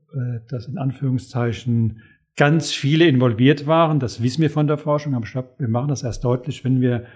dass 0.48 0.66
in 0.66 0.78
Anführungszeichen 0.78 2.02
ganz 2.36 2.72
viele 2.72 3.06
involviert 3.06 3.66
waren. 3.66 3.98
Das 3.98 4.22
wissen 4.22 4.42
wir 4.42 4.50
von 4.50 4.66
der 4.66 4.78
Forschung, 4.78 5.14
aber 5.14 5.24
ich 5.24 5.32
glaube, 5.32 5.54
wir 5.58 5.68
machen 5.68 5.88
das 5.88 6.02
erst 6.02 6.24
deutlich, 6.24 6.64
wenn 6.64 6.80
wir 6.80 7.06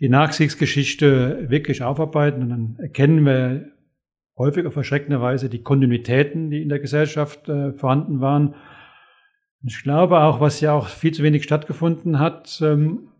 die 0.00 0.08
Nachkriegsgeschichte 0.08 1.50
wirklich 1.50 1.82
aufarbeiten 1.82 2.42
und 2.42 2.48
dann 2.48 2.76
erkennen 2.78 3.24
wir 3.24 3.66
häufig 4.38 4.64
auf 4.66 4.74
erschreckende 4.74 5.20
Weise 5.20 5.50
die 5.50 5.62
Kontinuitäten, 5.62 6.50
die 6.50 6.62
in 6.62 6.70
der 6.70 6.78
Gesellschaft 6.78 7.48
äh, 7.48 7.74
vorhanden 7.74 8.20
waren. 8.20 8.54
Ich 9.62 9.82
glaube 9.82 10.20
auch, 10.20 10.40
was 10.40 10.62
ja 10.62 10.72
auch 10.72 10.88
viel 10.88 11.12
zu 11.12 11.22
wenig 11.22 11.44
stattgefunden 11.44 12.18
hat, 12.18 12.58
ähm, 12.64 13.10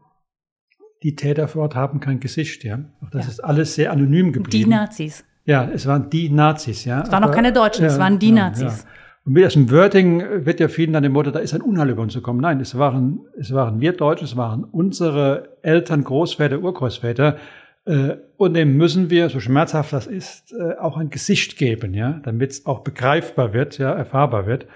die 1.02 1.14
Täter 1.14 1.48
vor 1.48 1.62
Ort 1.62 1.74
haben 1.74 2.00
kein 2.00 2.20
Gesicht, 2.20 2.64
ja. 2.64 2.80
Auch 3.02 3.10
das 3.10 3.26
ja. 3.26 3.30
ist 3.32 3.40
alles 3.40 3.74
sehr 3.74 3.92
anonym 3.92 4.32
geblieben. 4.32 4.64
Die 4.64 4.70
Nazis. 4.70 5.24
Ja, 5.44 5.68
es 5.70 5.86
waren 5.86 6.08
die 6.10 6.30
Nazis, 6.30 6.84
ja. 6.84 7.02
Es 7.02 7.12
waren 7.12 7.22
noch 7.22 7.32
keine 7.32 7.52
Deutschen, 7.52 7.82
ja, 7.82 7.88
es 7.88 7.98
waren 7.98 8.18
die 8.18 8.32
Nazis. 8.32 8.84
Ja. 8.84 8.90
Und 9.24 9.34
mit 9.34 9.44
diesem 9.44 9.70
Wording 9.70 10.46
wird 10.46 10.60
ja 10.60 10.68
vielen 10.68 10.92
dann 10.92 11.02
dem 11.02 11.12
Motto, 11.12 11.30
da 11.30 11.40
ist 11.40 11.54
ein 11.54 11.60
Unheil 11.60 11.90
über 11.90 12.02
uns 12.02 12.14
gekommen. 12.14 12.40
Nein, 12.40 12.60
es 12.60 12.78
waren, 12.78 13.20
es 13.38 13.52
waren 13.52 13.80
wir 13.80 13.92
Deutsche, 13.92 14.24
es 14.24 14.36
waren 14.36 14.64
unsere 14.64 15.58
Eltern, 15.62 16.04
Großväter, 16.04 16.60
Urgroßväter. 16.60 17.36
Äh, 17.84 18.16
und 18.36 18.54
dem 18.54 18.76
müssen 18.76 19.10
wir, 19.10 19.28
so 19.28 19.40
schmerzhaft 19.40 19.92
das 19.92 20.06
ist, 20.06 20.52
äh, 20.52 20.78
auch 20.78 20.96
ein 20.96 21.10
Gesicht 21.10 21.58
geben, 21.58 21.92
ja, 21.94 22.20
damit 22.24 22.50
es 22.50 22.66
auch 22.66 22.80
begreifbar 22.80 23.52
wird, 23.52 23.78
ja, 23.78 23.92
erfahrbar 23.92 24.46
wird. 24.46 24.66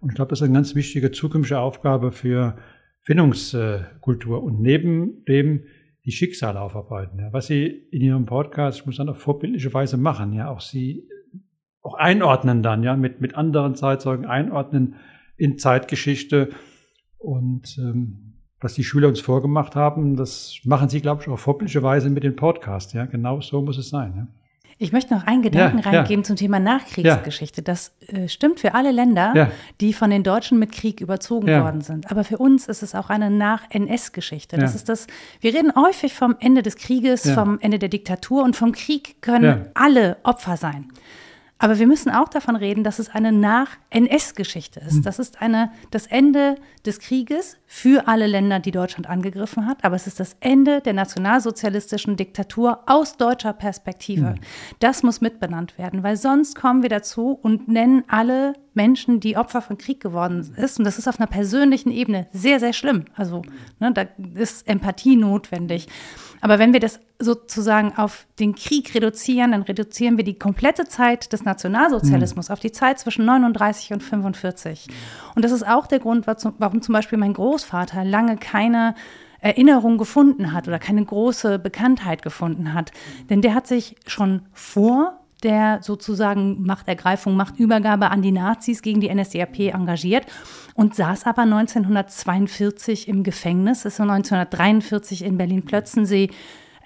Und 0.00 0.10
ich 0.10 0.14
glaube, 0.14 0.30
das 0.30 0.40
ist 0.40 0.44
eine 0.44 0.54
ganz 0.54 0.74
wichtige 0.74 1.10
zukünftige 1.10 1.58
Aufgabe 1.58 2.12
für 2.12 2.56
Findungskultur. 3.02 4.42
Und 4.42 4.60
neben 4.60 5.24
dem 5.24 5.64
die 6.04 6.12
Schicksale 6.12 6.60
aufarbeiten. 6.60 7.18
Ja. 7.18 7.32
Was 7.32 7.48
Sie 7.48 7.66
in 7.66 8.00
Ihrem 8.00 8.26
Podcast, 8.26 8.78
ich 8.78 8.86
muss 8.86 8.96
dann 8.96 9.08
auf 9.08 9.18
vorbildliche 9.18 9.74
Weise 9.74 9.96
machen, 9.96 10.32
ja, 10.32 10.48
auch 10.48 10.60
Sie 10.60 11.06
auch 11.88 11.94
einordnen 11.94 12.62
dann, 12.62 12.82
ja, 12.82 12.96
mit, 12.96 13.20
mit 13.20 13.34
anderen 13.34 13.74
Zeitzeugen 13.74 14.26
einordnen 14.26 14.96
in 15.36 15.58
Zeitgeschichte. 15.58 16.50
Und 17.18 17.78
ähm, 17.78 18.34
was 18.60 18.74
die 18.74 18.84
Schüler 18.84 19.08
uns 19.08 19.20
vorgemacht 19.20 19.76
haben, 19.76 20.16
das 20.16 20.58
machen 20.64 20.88
sie, 20.88 21.00
glaube 21.00 21.22
ich, 21.22 21.28
auf 21.28 21.40
vorbildlicherweise 21.40 22.10
mit 22.10 22.24
dem 22.24 22.36
Podcast. 22.36 22.92
Ja, 22.92 23.06
genau 23.06 23.40
so 23.40 23.62
muss 23.62 23.78
es 23.78 23.88
sein. 23.88 24.14
Ja. 24.16 24.26
Ich 24.80 24.92
möchte 24.92 25.12
noch 25.12 25.26
einen 25.26 25.42
Gedanken 25.42 25.78
ja, 25.78 25.90
reingeben 25.90 26.22
ja. 26.22 26.26
zum 26.26 26.36
Thema 26.36 26.60
Nachkriegsgeschichte. 26.60 27.62
Das 27.62 27.96
äh, 28.06 28.28
stimmt 28.28 28.60
für 28.60 28.74
alle 28.74 28.92
Länder, 28.92 29.50
die 29.80 29.92
von 29.92 30.10
den 30.10 30.22
Deutschen 30.22 30.60
mit 30.60 30.70
Krieg 30.70 31.00
überzogen 31.00 31.48
worden 31.48 31.80
sind. 31.80 32.12
Aber 32.12 32.22
für 32.22 32.38
uns 32.38 32.68
ist 32.68 32.82
es 32.82 32.94
auch 32.94 33.10
eine 33.10 33.28
Nach-NS-Geschichte. 33.28 34.56
Das 34.56 34.76
ist 34.76 34.88
das, 34.88 35.08
wir 35.40 35.52
reden 35.52 35.72
häufig 35.74 36.14
vom 36.14 36.36
Ende 36.38 36.62
des 36.62 36.76
Krieges, 36.76 37.28
vom 37.28 37.58
Ende 37.60 37.80
der 37.80 37.88
Diktatur 37.88 38.44
und 38.44 38.54
vom 38.54 38.70
Krieg 38.70 39.20
können 39.20 39.66
alle 39.74 40.18
Opfer 40.22 40.56
sein. 40.56 40.92
Aber 41.58 41.78
wir 41.78 41.88
müssen 41.88 42.10
auch 42.10 42.28
davon 42.28 42.54
reden, 42.54 42.84
dass 42.84 43.00
es 43.00 43.08
eine 43.08 43.32
Nach-NS-Geschichte 43.32 44.78
ist. 44.80 44.96
Hm. 44.96 45.02
Das 45.02 45.18
ist 45.18 45.42
eine, 45.42 45.72
das 45.90 46.06
Ende 46.06 46.54
des 46.86 47.00
Krieges 47.00 47.56
für 47.66 48.06
alle 48.06 48.28
Länder, 48.28 48.60
die 48.60 48.70
Deutschland 48.70 49.08
angegriffen 49.08 49.66
hat. 49.66 49.84
Aber 49.84 49.96
es 49.96 50.06
ist 50.06 50.20
das 50.20 50.36
Ende 50.38 50.80
der 50.80 50.92
nationalsozialistischen 50.92 52.16
Diktatur 52.16 52.80
aus 52.86 53.16
deutscher 53.16 53.52
Perspektive. 53.52 54.30
Mhm. 54.30 54.40
Das 54.78 55.02
muss 55.02 55.20
mitbenannt 55.20 55.76
werden, 55.78 56.02
weil 56.04 56.16
sonst 56.16 56.54
kommen 56.54 56.82
wir 56.82 56.90
dazu 56.90 57.38
und 57.42 57.66
nennen 57.66 58.04
alle 58.06 58.54
Menschen, 58.78 59.18
die 59.18 59.36
Opfer 59.36 59.60
von 59.60 59.76
Krieg 59.76 60.00
geworden 60.00 60.44
sind. 60.44 60.78
Und 60.78 60.84
das 60.84 60.98
ist 60.98 61.08
auf 61.08 61.18
einer 61.18 61.26
persönlichen 61.26 61.90
Ebene 61.90 62.28
sehr, 62.32 62.60
sehr 62.60 62.72
schlimm. 62.72 63.06
Also 63.16 63.42
ne, 63.80 63.92
da 63.92 64.06
ist 64.40 64.68
Empathie 64.68 65.16
notwendig. 65.16 65.88
Aber 66.40 66.60
wenn 66.60 66.72
wir 66.72 66.78
das 66.78 67.00
sozusagen 67.18 67.98
auf 67.98 68.26
den 68.38 68.54
Krieg 68.54 68.94
reduzieren, 68.94 69.50
dann 69.50 69.62
reduzieren 69.62 70.16
wir 70.16 70.22
die 70.22 70.38
komplette 70.38 70.84
Zeit 70.84 71.32
des 71.32 71.44
Nationalsozialismus 71.44 72.48
mhm. 72.48 72.52
auf 72.52 72.60
die 72.60 72.70
Zeit 72.70 73.00
zwischen 73.00 73.24
39 73.24 73.92
und 73.92 74.02
45. 74.04 74.86
Und 75.34 75.44
das 75.44 75.50
ist 75.50 75.66
auch 75.66 75.88
der 75.88 75.98
Grund, 75.98 76.28
warum 76.28 76.80
zum 76.80 76.92
Beispiel 76.92 77.18
mein 77.18 77.34
Großvater 77.34 78.04
lange 78.04 78.36
keine 78.36 78.94
Erinnerung 79.40 79.98
gefunden 79.98 80.52
hat 80.52 80.68
oder 80.68 80.78
keine 80.78 81.04
große 81.04 81.58
Bekanntheit 81.58 82.22
gefunden 82.22 82.74
hat. 82.74 82.92
Denn 83.30 83.42
der 83.42 83.54
hat 83.54 83.66
sich 83.66 83.96
schon 84.06 84.42
vor 84.52 85.18
der 85.42 85.80
sozusagen 85.82 86.62
Machtergreifung, 86.62 87.36
Machtübergabe 87.36 88.10
an 88.10 88.22
die 88.22 88.32
Nazis 88.32 88.82
gegen 88.82 89.00
die 89.00 89.14
NSDAP 89.14 89.72
engagiert 89.74 90.26
und 90.74 90.94
saß 90.94 91.24
aber 91.24 91.42
1942 91.42 93.08
im 93.08 93.22
Gefängnis, 93.22 93.84
ist 93.84 94.00
1943 94.00 95.24
in 95.24 95.38
Berlin-Plötzensee 95.38 96.30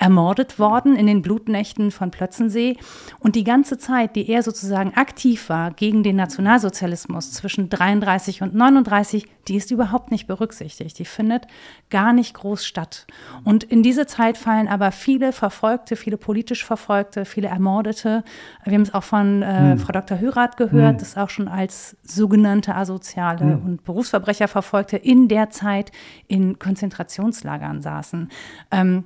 ermordet 0.02 0.58
worden 0.58 0.96
in 0.96 1.06
den 1.06 1.22
Blutnächten 1.22 1.92
von 1.92 2.10
Plötzensee. 2.10 2.76
Und 3.20 3.36
die 3.36 3.44
ganze 3.44 3.78
Zeit, 3.78 4.16
die 4.16 4.28
er 4.28 4.42
sozusagen 4.42 4.94
aktiv 4.94 5.48
war 5.48 5.70
gegen 5.70 6.02
den 6.02 6.16
Nationalsozialismus 6.16 7.30
zwischen 7.30 7.68
33 7.68 8.42
und 8.42 8.52
39, 8.52 9.28
die 9.46 9.56
ist 9.56 9.70
überhaupt 9.70 10.10
nicht 10.10 10.26
berücksichtigt. 10.26 10.98
Die 10.98 11.04
findet 11.04 11.46
gar 11.88 12.12
nicht 12.12 12.34
groß 12.34 12.66
statt. 12.66 13.06
Und 13.44 13.62
in 13.62 13.84
diese 13.84 14.06
Zeit 14.06 14.38
fallen 14.38 14.66
aber 14.66 14.90
viele 14.90 15.32
Verfolgte, 15.32 15.94
viele 15.94 16.16
politisch 16.16 16.64
Verfolgte, 16.64 17.24
viele 17.24 17.46
Ermordete. 17.46 18.24
Wir 18.64 18.74
haben 18.74 18.82
es 18.82 18.94
auch 18.94 19.04
von 19.04 19.42
äh, 19.42 19.72
hm. 19.72 19.78
Frau 19.78 19.92
Dr. 19.92 20.18
Hörath 20.18 20.56
gehört, 20.56 20.94
hm. 20.94 20.98
das 20.98 21.16
auch 21.16 21.30
schon 21.30 21.46
als 21.46 21.96
sogenannte 22.02 22.74
Asoziale 22.74 23.40
hm. 23.40 23.64
und 23.64 23.84
Berufsverbrecher 23.84 24.48
Verfolgte 24.48 24.96
in 24.96 25.28
der 25.28 25.50
Zeit 25.50 25.92
in 26.26 26.58
Konzentrationslagern 26.58 27.82
saßen. 27.82 28.28
Ähm, 28.72 29.04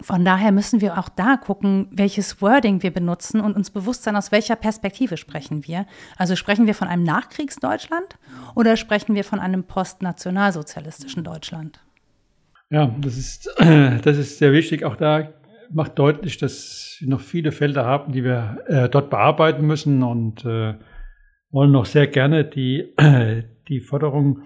von 0.00 0.24
daher 0.24 0.52
müssen 0.52 0.80
wir 0.80 0.98
auch 0.98 1.08
da 1.08 1.36
gucken, 1.36 1.88
welches 1.90 2.40
Wording 2.40 2.82
wir 2.82 2.90
benutzen 2.90 3.40
und 3.40 3.54
uns 3.54 3.70
bewusst 3.70 4.02
sein, 4.02 4.16
aus 4.16 4.32
welcher 4.32 4.56
Perspektive 4.56 5.16
sprechen 5.16 5.66
wir. 5.66 5.86
Also 6.16 6.34
sprechen 6.34 6.66
wir 6.66 6.74
von 6.74 6.88
einem 6.88 7.02
Nachkriegsdeutschland 7.02 8.18
oder 8.54 8.76
sprechen 8.76 9.14
wir 9.14 9.24
von 9.24 9.38
einem 9.38 9.64
postnationalsozialistischen 9.64 11.24
Deutschland? 11.24 11.80
Ja, 12.70 12.94
das 13.00 13.18
ist, 13.18 13.50
das 13.58 14.16
ist 14.16 14.38
sehr 14.38 14.52
wichtig. 14.52 14.84
Auch 14.84 14.96
da 14.96 15.28
macht 15.70 15.98
deutlich, 15.98 16.38
dass 16.38 16.96
wir 17.00 17.08
noch 17.08 17.20
viele 17.20 17.52
Felder 17.52 17.84
haben, 17.84 18.12
die 18.12 18.24
wir 18.24 18.64
äh, 18.66 18.88
dort 18.88 19.10
bearbeiten 19.10 19.66
müssen 19.66 20.02
und 20.02 20.44
äh, 20.44 20.74
wollen 21.50 21.70
noch 21.70 21.86
sehr 21.86 22.06
gerne 22.06 22.44
die, 22.44 22.94
die 23.68 23.80
Forderung 23.80 24.42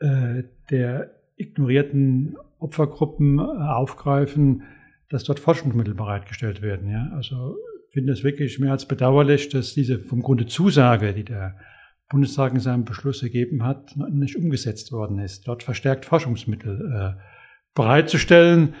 äh, 0.00 0.44
der 0.70 1.10
ignorierten 1.36 2.36
Opfergruppen 2.60 3.38
äh, 3.38 3.42
aufgreifen, 3.42 4.62
dass 5.08 5.24
dort 5.24 5.40
Forschungsmittel 5.40 5.94
bereitgestellt 5.94 6.62
werden. 6.62 6.88
Ja? 6.88 7.10
Also 7.14 7.56
finde 7.90 8.12
es 8.12 8.22
wirklich 8.22 8.58
mehr 8.58 8.72
als 8.72 8.86
bedauerlich, 8.86 9.48
dass 9.48 9.74
diese 9.74 9.98
vom 9.98 10.22
Grunde 10.22 10.46
Zusage, 10.46 11.12
die 11.12 11.24
der 11.24 11.56
Bundestag 12.08 12.54
in 12.54 12.60
seinem 12.60 12.84
Beschluss 12.84 13.22
ergeben 13.22 13.64
hat, 13.64 13.96
nicht 14.10 14.36
umgesetzt 14.36 14.92
worden 14.92 15.18
ist, 15.18 15.46
dort 15.46 15.62
verstärkt 15.62 16.04
Forschungsmittel 16.04 17.16
äh, 17.16 17.20
bereitzustellen. 17.74 18.74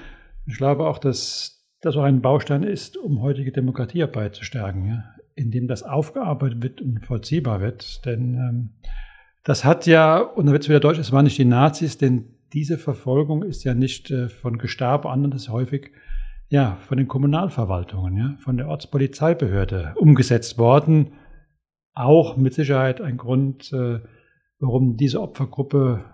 Ich 0.46 0.56
glaube 0.56 0.86
auch, 0.86 0.98
dass 0.98 1.66
das 1.80 1.96
auch 1.96 2.02
ein 2.02 2.22
Baustein 2.22 2.62
ist, 2.62 2.96
um 2.96 3.22
heutige 3.22 3.52
Demokratiearbeit 3.52 4.34
zu 4.34 4.44
stärken, 4.44 4.86
ja? 4.86 5.04
indem 5.34 5.68
das 5.68 5.82
aufgearbeitet 5.82 6.62
wird 6.62 6.80
und 6.80 7.04
vollziehbar 7.04 7.60
wird. 7.60 8.04
Denn 8.04 8.34
ähm, 8.34 8.70
das 9.44 9.64
hat 9.64 9.86
ja, 9.86 10.18
und 10.18 10.46
da 10.46 10.52
wird 10.52 10.64
es 10.64 10.68
wieder 10.68 10.80
deutsch, 10.80 10.98
es 10.98 11.12
waren 11.12 11.24
nicht 11.24 11.38
die 11.38 11.44
Nazis, 11.44 11.98
denn 11.98 12.34
diese 12.52 12.78
Verfolgung 12.78 13.42
ist 13.42 13.64
ja 13.64 13.74
nicht 13.74 14.10
äh, 14.10 14.28
von 14.28 14.58
Gestapo 14.58 15.08
an, 15.08 15.30
das 15.30 15.42
ist 15.42 15.48
häufig 15.48 15.90
ja 16.48 16.78
von 16.82 16.98
den 16.98 17.08
Kommunalverwaltungen, 17.08 18.16
ja, 18.16 18.36
von 18.38 18.56
der 18.56 18.68
Ortspolizeibehörde 18.68 19.94
umgesetzt 19.96 20.58
worden. 20.58 21.12
Auch 21.94 22.36
mit 22.36 22.54
Sicherheit 22.54 23.00
ein 23.00 23.16
Grund, 23.16 23.72
äh, 23.72 24.00
warum 24.58 24.96
diese 24.96 25.20
Opfergruppe 25.20 26.04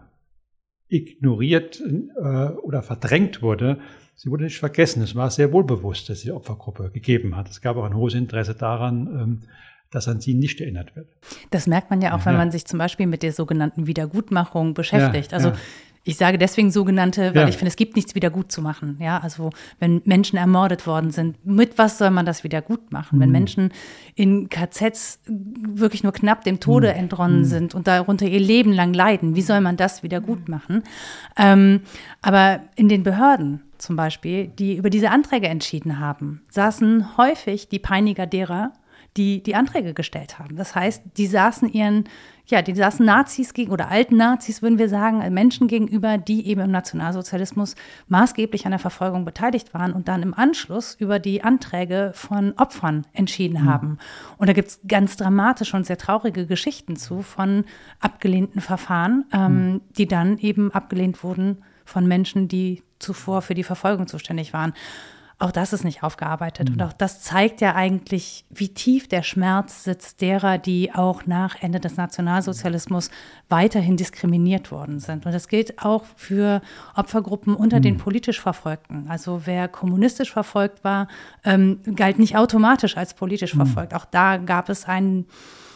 ignoriert 0.88 1.80
äh, 1.80 2.22
oder 2.62 2.82
verdrängt 2.82 3.42
wurde. 3.42 3.78
Sie 4.14 4.30
wurde 4.30 4.44
nicht 4.44 4.58
vergessen. 4.58 5.02
Es 5.02 5.14
war 5.14 5.30
sehr 5.30 5.52
wohlbewusst, 5.52 6.08
dass 6.08 6.20
sie 6.20 6.32
Opfergruppe 6.32 6.90
gegeben 6.90 7.36
hat. 7.36 7.50
Es 7.50 7.60
gab 7.60 7.76
auch 7.76 7.84
ein 7.84 7.94
hohes 7.94 8.14
Interesse 8.14 8.54
daran, 8.54 9.06
ähm, 9.06 9.40
dass 9.90 10.08
an 10.08 10.20
sie 10.20 10.34
nicht 10.34 10.60
erinnert 10.60 10.96
wird. 10.96 11.08
Das 11.50 11.66
merkt 11.66 11.90
man 11.90 12.00
ja 12.00 12.14
auch, 12.14 12.26
wenn 12.26 12.36
man 12.36 12.50
sich 12.50 12.64
zum 12.66 12.78
Beispiel 12.78 13.06
mit 13.06 13.22
der 13.22 13.32
sogenannten 13.32 13.86
Wiedergutmachung 13.86 14.74
beschäftigt. 14.74 15.30
Ja, 15.30 15.36
also 15.36 15.50
ja. 15.50 15.56
Ich 16.08 16.16
sage 16.16 16.38
deswegen 16.38 16.70
sogenannte, 16.70 17.34
weil 17.34 17.42
ja. 17.42 17.48
ich 17.48 17.56
finde, 17.56 17.68
es 17.68 17.74
gibt 17.74 17.96
nichts 17.96 18.14
wieder 18.14 18.30
gut 18.30 18.52
zu 18.52 18.62
machen. 18.62 18.96
Ja, 19.00 19.18
also 19.18 19.50
wenn 19.80 20.02
Menschen 20.04 20.36
ermordet 20.36 20.86
worden 20.86 21.10
sind, 21.10 21.44
mit 21.44 21.78
was 21.78 21.98
soll 21.98 22.10
man 22.10 22.24
das 22.24 22.44
wieder 22.44 22.62
gut 22.62 22.92
machen? 22.92 23.16
Mhm. 23.16 23.22
Wenn 23.22 23.30
Menschen 23.32 23.72
in 24.14 24.48
KZs 24.48 25.18
wirklich 25.26 26.04
nur 26.04 26.12
knapp 26.12 26.44
dem 26.44 26.60
Tode 26.60 26.92
mhm. 26.92 26.98
entronnen 27.00 27.38
mhm. 27.40 27.44
sind 27.44 27.74
und 27.74 27.88
darunter 27.88 28.24
ihr 28.24 28.38
Leben 28.38 28.72
lang 28.72 28.94
leiden, 28.94 29.34
wie 29.34 29.42
soll 29.42 29.60
man 29.60 29.76
das 29.76 30.04
wieder 30.04 30.20
gut 30.20 30.48
machen? 30.48 30.84
Ähm, 31.36 31.80
aber 32.22 32.60
in 32.76 32.88
den 32.88 33.02
Behörden 33.02 33.62
zum 33.76 33.96
Beispiel, 33.96 34.46
die 34.46 34.76
über 34.76 34.90
diese 34.90 35.10
Anträge 35.10 35.48
entschieden 35.48 35.98
haben, 35.98 36.42
saßen 36.50 37.16
häufig 37.16 37.68
die 37.68 37.80
Peiniger 37.80 38.26
derer, 38.26 38.72
die 39.16 39.42
die 39.42 39.54
Anträge 39.54 39.94
gestellt 39.94 40.38
haben. 40.38 40.56
Das 40.56 40.74
heißt, 40.74 41.02
die 41.16 41.26
saßen 41.26 41.68
ihren, 41.72 42.04
ja, 42.46 42.62
die 42.62 42.74
saßen 42.74 43.04
Nazis 43.04 43.54
gegen 43.54 43.72
oder 43.72 43.88
alten 43.88 44.16
Nazis, 44.16 44.62
würden 44.62 44.78
wir 44.78 44.88
sagen, 44.88 45.20
äh, 45.20 45.30
Menschen 45.30 45.68
gegenüber, 45.68 46.18
die 46.18 46.46
eben 46.46 46.60
im 46.60 46.70
Nationalsozialismus 46.70 47.74
maßgeblich 48.08 48.66
an 48.66 48.72
der 48.72 48.78
Verfolgung 48.78 49.24
beteiligt 49.24 49.74
waren 49.74 49.92
und 49.92 50.08
dann 50.08 50.22
im 50.22 50.34
Anschluss 50.34 50.94
über 50.94 51.18
die 51.18 51.42
Anträge 51.42 52.12
von 52.14 52.52
Opfern 52.56 53.06
entschieden 53.12 53.62
mhm. 53.62 53.68
haben. 53.68 53.98
Und 54.36 54.48
da 54.48 54.52
gibt 54.52 54.68
es 54.68 54.80
ganz 54.86 55.16
dramatische 55.16 55.76
und 55.76 55.86
sehr 55.86 55.98
traurige 55.98 56.46
Geschichten 56.46 56.96
zu 56.96 57.22
von 57.22 57.64
abgelehnten 58.00 58.60
Verfahren, 58.60 59.24
ähm, 59.32 59.72
mhm. 59.72 59.80
die 59.96 60.06
dann 60.06 60.38
eben 60.38 60.70
abgelehnt 60.72 61.22
wurden 61.24 61.62
von 61.84 62.06
Menschen, 62.06 62.48
die 62.48 62.82
zuvor 62.98 63.42
für 63.42 63.54
die 63.54 63.62
Verfolgung 63.62 64.06
zuständig 64.06 64.52
waren. 64.52 64.72
Auch 65.38 65.50
das 65.50 65.74
ist 65.74 65.84
nicht 65.84 66.02
aufgearbeitet. 66.02 66.68
Mhm. 66.68 66.74
Und 66.74 66.82
auch 66.82 66.92
das 66.94 67.20
zeigt 67.20 67.60
ja 67.60 67.74
eigentlich, 67.74 68.46
wie 68.48 68.70
tief 68.70 69.06
der 69.06 69.22
Schmerz 69.22 69.84
sitzt 69.84 70.22
derer, 70.22 70.56
die 70.56 70.94
auch 70.94 71.26
nach 71.26 71.60
Ende 71.60 71.78
des 71.78 71.98
Nationalsozialismus 71.98 73.10
weiterhin 73.50 73.98
diskriminiert 73.98 74.70
worden 74.70 74.98
sind. 74.98 75.26
Und 75.26 75.32
das 75.32 75.48
gilt 75.48 75.84
auch 75.84 76.04
für 76.16 76.62
Opfergruppen 76.94 77.54
unter 77.54 77.78
mhm. 77.78 77.82
den 77.82 77.96
politisch 77.98 78.40
Verfolgten. 78.40 79.06
Also 79.10 79.42
wer 79.44 79.68
kommunistisch 79.68 80.32
verfolgt 80.32 80.84
war, 80.84 81.06
ähm, 81.44 81.80
galt 81.94 82.18
nicht 82.18 82.36
automatisch 82.38 82.96
als 82.96 83.12
politisch 83.12 83.54
mhm. 83.54 83.66
verfolgt. 83.66 83.92
Auch 83.92 84.06
da 84.06 84.38
gab 84.38 84.70
es 84.70 84.86
einen 84.86 85.26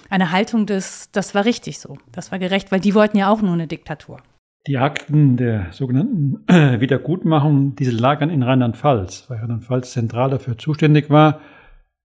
eine 0.08 0.32
Haltung 0.32 0.66
des, 0.66 1.10
das 1.12 1.34
war 1.36 1.44
richtig 1.44 1.78
so, 1.78 1.96
das 2.10 2.32
war 2.32 2.40
gerecht, 2.40 2.72
weil 2.72 2.80
die 2.80 2.94
wollten 2.96 3.16
ja 3.16 3.30
auch 3.30 3.42
nur 3.42 3.52
eine 3.52 3.68
Diktatur. 3.68 4.18
Die 4.66 4.76
Akten 4.76 5.38
der 5.38 5.72
sogenannten 5.72 6.44
Wiedergutmachung, 6.80 7.76
diese 7.76 7.92
lagern 7.92 8.28
in 8.28 8.42
Rheinland-Pfalz, 8.42 9.24
weil 9.28 9.38
Rheinland-Pfalz 9.38 9.92
zentral 9.92 10.30
dafür 10.30 10.58
zuständig 10.58 11.08
war. 11.08 11.40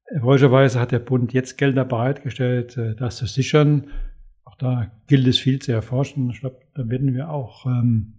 Erfreulicherweise 0.05 0.79
hat 0.79 0.91
der 0.91 0.99
Bund 0.99 1.33
jetzt 1.33 1.57
Gelder 1.57 1.83
bereitgestellt, 1.83 2.77
äh, 2.77 2.95
das 2.95 3.17
zu 3.17 3.25
sichern. 3.25 3.87
Auch 4.45 4.55
da 4.55 4.91
gilt 5.07 5.27
es 5.27 5.37
viel 5.37 5.59
zu 5.59 5.73
erforschen. 5.73 6.29
Ich 6.29 6.39
glaube, 6.39 6.59
da 6.75 6.87
werden 6.87 7.13
wir 7.13 7.29
auch 7.29 7.65
ähm, 7.65 8.13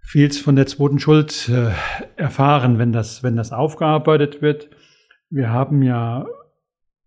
vieles 0.00 0.40
von 0.40 0.56
der 0.56 0.66
zweiten 0.66 0.98
Schuld 0.98 1.50
äh, 1.50 1.72
erfahren, 2.16 2.78
wenn 2.78 2.92
das, 2.92 3.22
wenn 3.22 3.36
das 3.36 3.52
aufgearbeitet 3.52 4.40
wird. 4.40 4.70
Wir 5.28 5.50
haben 5.50 5.82
ja, 5.82 6.26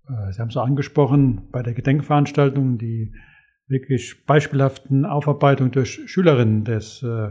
äh, 0.08 0.32
Sie 0.32 0.40
haben 0.40 0.50
es 0.50 0.58
angesprochen, 0.58 1.50
bei 1.52 1.64
der 1.64 1.74
Gedenkveranstaltung, 1.74 2.78
die 2.78 3.12
wirklich 3.72 4.26
beispielhaften 4.26 5.06
Aufarbeitung 5.06 5.72
durch 5.72 6.02
Schülerinnen 6.06 6.64
des 6.64 7.02
äh, 7.02 7.30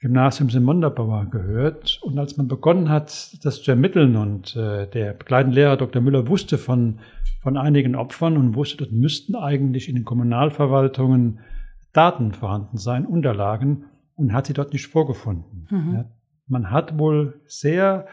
Gymnasiums 0.00 0.54
in 0.54 0.62
Montabaur 0.62 1.26
gehört. 1.30 1.98
Und 2.02 2.18
als 2.18 2.36
man 2.36 2.48
begonnen 2.48 2.88
hat, 2.88 3.38
das 3.44 3.62
zu 3.62 3.70
ermitteln 3.70 4.16
und 4.16 4.54
äh, 4.56 4.86
der 4.88 5.12
begleitende 5.14 5.56
Lehrer 5.56 5.76
Dr. 5.76 6.00
Müller 6.00 6.28
wusste 6.28 6.58
von, 6.58 7.00
von 7.42 7.56
einigen 7.56 7.96
Opfern 7.96 8.36
und 8.36 8.54
wusste, 8.54 8.78
dort 8.78 8.92
müssten 8.92 9.34
eigentlich 9.34 9.88
in 9.88 9.96
den 9.96 10.04
Kommunalverwaltungen 10.04 11.40
Daten 11.92 12.32
vorhanden 12.32 12.76
sein, 12.76 13.06
Unterlagen, 13.06 13.84
und 14.16 14.32
hat 14.32 14.46
sie 14.46 14.52
dort 14.52 14.72
nicht 14.72 14.86
vorgefunden. 14.86 15.66
Mhm. 15.70 15.92
Ja, 15.94 16.04
man 16.46 16.70
hat 16.70 16.98
wohl 16.98 17.40
sehr 17.46 18.06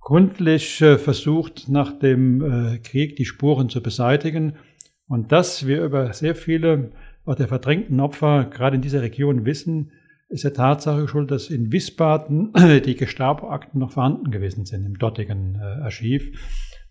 gründlich 0.00 0.82
äh, 0.82 0.98
versucht, 0.98 1.68
nach 1.68 1.98
dem 1.98 2.42
äh, 2.42 2.78
Krieg 2.78 3.16
die 3.16 3.24
Spuren 3.24 3.68
zu 3.68 3.82
beseitigen. 3.82 4.54
Und 5.12 5.30
dass 5.30 5.66
wir 5.66 5.84
über 5.84 6.14
sehr 6.14 6.34
viele 6.34 6.90
auch 7.26 7.34
der 7.34 7.46
verdrängten 7.46 8.00
Opfer 8.00 8.46
gerade 8.46 8.76
in 8.76 8.80
dieser 8.80 9.02
Region 9.02 9.44
wissen, 9.44 9.90
ist 10.30 10.44
der 10.44 10.54
Tatsache 10.54 11.06
schuld, 11.06 11.30
dass 11.30 11.50
in 11.50 11.70
Wiesbaden 11.70 12.54
die 12.86 12.96
Gestapo-Akten 12.96 13.78
noch 13.78 13.90
vorhanden 13.90 14.30
gewesen 14.30 14.64
sind 14.64 14.86
im 14.86 14.98
dortigen 14.98 15.56
äh, 15.56 15.82
Archiv. 15.82 16.32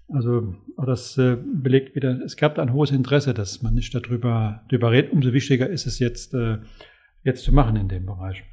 Also 0.07 0.53
das 0.77 1.17
äh, 1.17 1.35
belegt 1.35 1.95
wieder, 1.95 2.21
es 2.23 2.37
gab 2.37 2.59
ein 2.59 2.73
hohes 2.73 2.91
Interesse, 2.91 3.33
dass 3.33 3.63
man 3.63 3.73
nicht 3.73 3.95
darüber, 3.95 4.61
darüber 4.69 4.91
redet. 4.91 5.13
Umso 5.13 5.33
wichtiger 5.33 5.67
ist 5.67 5.87
es 5.87 5.97
jetzt, 5.97 6.35
äh, 6.35 6.59
jetzt 7.23 7.43
zu 7.43 7.51
machen 7.51 7.75
in 7.75 7.87
dem 7.87 8.05
Bereich. 8.05 8.43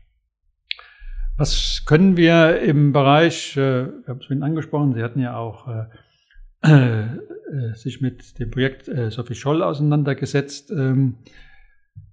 Was 1.37 1.85
können 1.85 2.17
wir 2.17 2.63
im 2.63 2.95
Bereich, 2.95 3.55
wir 3.55 4.03
haben 4.07 4.19
es 4.19 4.27
vorhin 4.27 4.43
angesprochen, 4.43 4.95
Sie 4.95 5.03
hatten 5.03 5.21
ja 5.21 5.37
auch 5.37 5.69
äh, 6.63 7.03
äh, 7.03 7.75
sich 7.75 8.01
mit 8.01 8.39
dem 8.39 8.51
Projekt 8.51 8.89
äh, 8.89 9.11
Sophie 9.11 9.35
Scholl 9.35 9.63
auseinandergesetzt. 9.63 10.71
Ähm, 10.71 11.19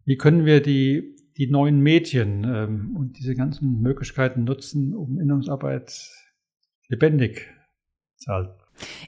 wie 0.05 0.17
können 0.17 0.45
wir 0.45 0.61
die, 0.61 1.15
die 1.37 1.49
neuen 1.49 1.79
Medien 1.79 2.43
ähm, 2.43 2.95
und 2.95 3.17
diese 3.17 3.35
ganzen 3.35 3.81
Möglichkeiten 3.81 4.43
nutzen, 4.43 4.95
um 4.95 5.19
Innungsarbeit 5.19 5.93
lebendig 6.87 7.51
zu 8.17 8.31
halten? 8.31 8.53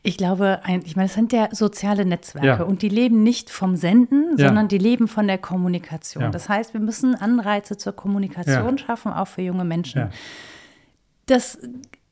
Ich 0.01 0.17
glaube, 0.17 0.61
ich 0.85 0.95
meine, 0.95 1.07
es 1.07 1.13
sind 1.13 1.33
ja 1.33 1.49
soziale 1.51 2.05
Netzwerke 2.05 2.47
ja. 2.47 2.63
und 2.63 2.81
die 2.81 2.89
leben 2.89 3.21
nicht 3.23 3.49
vom 3.49 3.75
Senden, 3.75 4.37
ja. 4.37 4.47
sondern 4.47 4.69
die 4.69 4.77
leben 4.77 5.07
von 5.07 5.27
der 5.27 5.37
Kommunikation. 5.37 6.23
Ja. 6.23 6.29
Das 6.29 6.47
heißt, 6.47 6.73
wir 6.73 6.79
müssen 6.79 7.15
Anreize 7.15 7.77
zur 7.77 7.93
Kommunikation 7.93 8.77
schaffen, 8.77 9.11
auch 9.11 9.27
für 9.27 9.41
junge 9.41 9.65
Menschen. 9.65 10.09
Das 11.25 11.59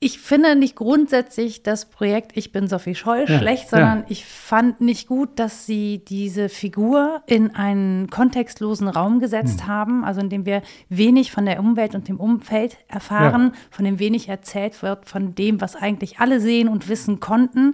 ich 0.05 0.19
finde 0.19 0.55
nicht 0.55 0.75
grundsätzlich 0.75 1.63
das 1.63 1.85
Projekt 1.85 2.37
Ich 2.37 2.51
bin 2.51 2.67
Sophie 2.67 2.93
Scholl 2.93 3.25
ja, 3.27 3.39
schlecht, 3.39 3.69
sondern 3.69 4.01
ja. 4.01 4.05
ich 4.09 4.23
fand 4.23 4.79
nicht 4.79 5.07
gut, 5.07 5.39
dass 5.39 5.65
sie 5.65 6.05
diese 6.07 6.47
Figur 6.47 7.23
in 7.25 7.55
einen 7.55 8.07
kontextlosen 8.11 8.87
Raum 8.87 9.19
gesetzt 9.19 9.61
hm. 9.61 9.67
haben, 9.67 10.05
also 10.05 10.21
in 10.21 10.29
dem 10.29 10.45
wir 10.45 10.61
wenig 10.89 11.31
von 11.31 11.47
der 11.47 11.59
Umwelt 11.59 11.95
und 11.95 12.07
dem 12.07 12.19
Umfeld 12.19 12.77
erfahren, 12.87 13.51
ja. 13.51 13.59
von 13.71 13.83
dem 13.83 13.97
wenig 13.97 14.29
erzählt 14.29 14.83
wird, 14.83 15.07
von 15.07 15.33
dem, 15.33 15.59
was 15.59 15.75
eigentlich 15.75 16.19
alle 16.19 16.39
sehen 16.39 16.67
und 16.67 16.87
wissen 16.87 17.19
konnten. 17.19 17.73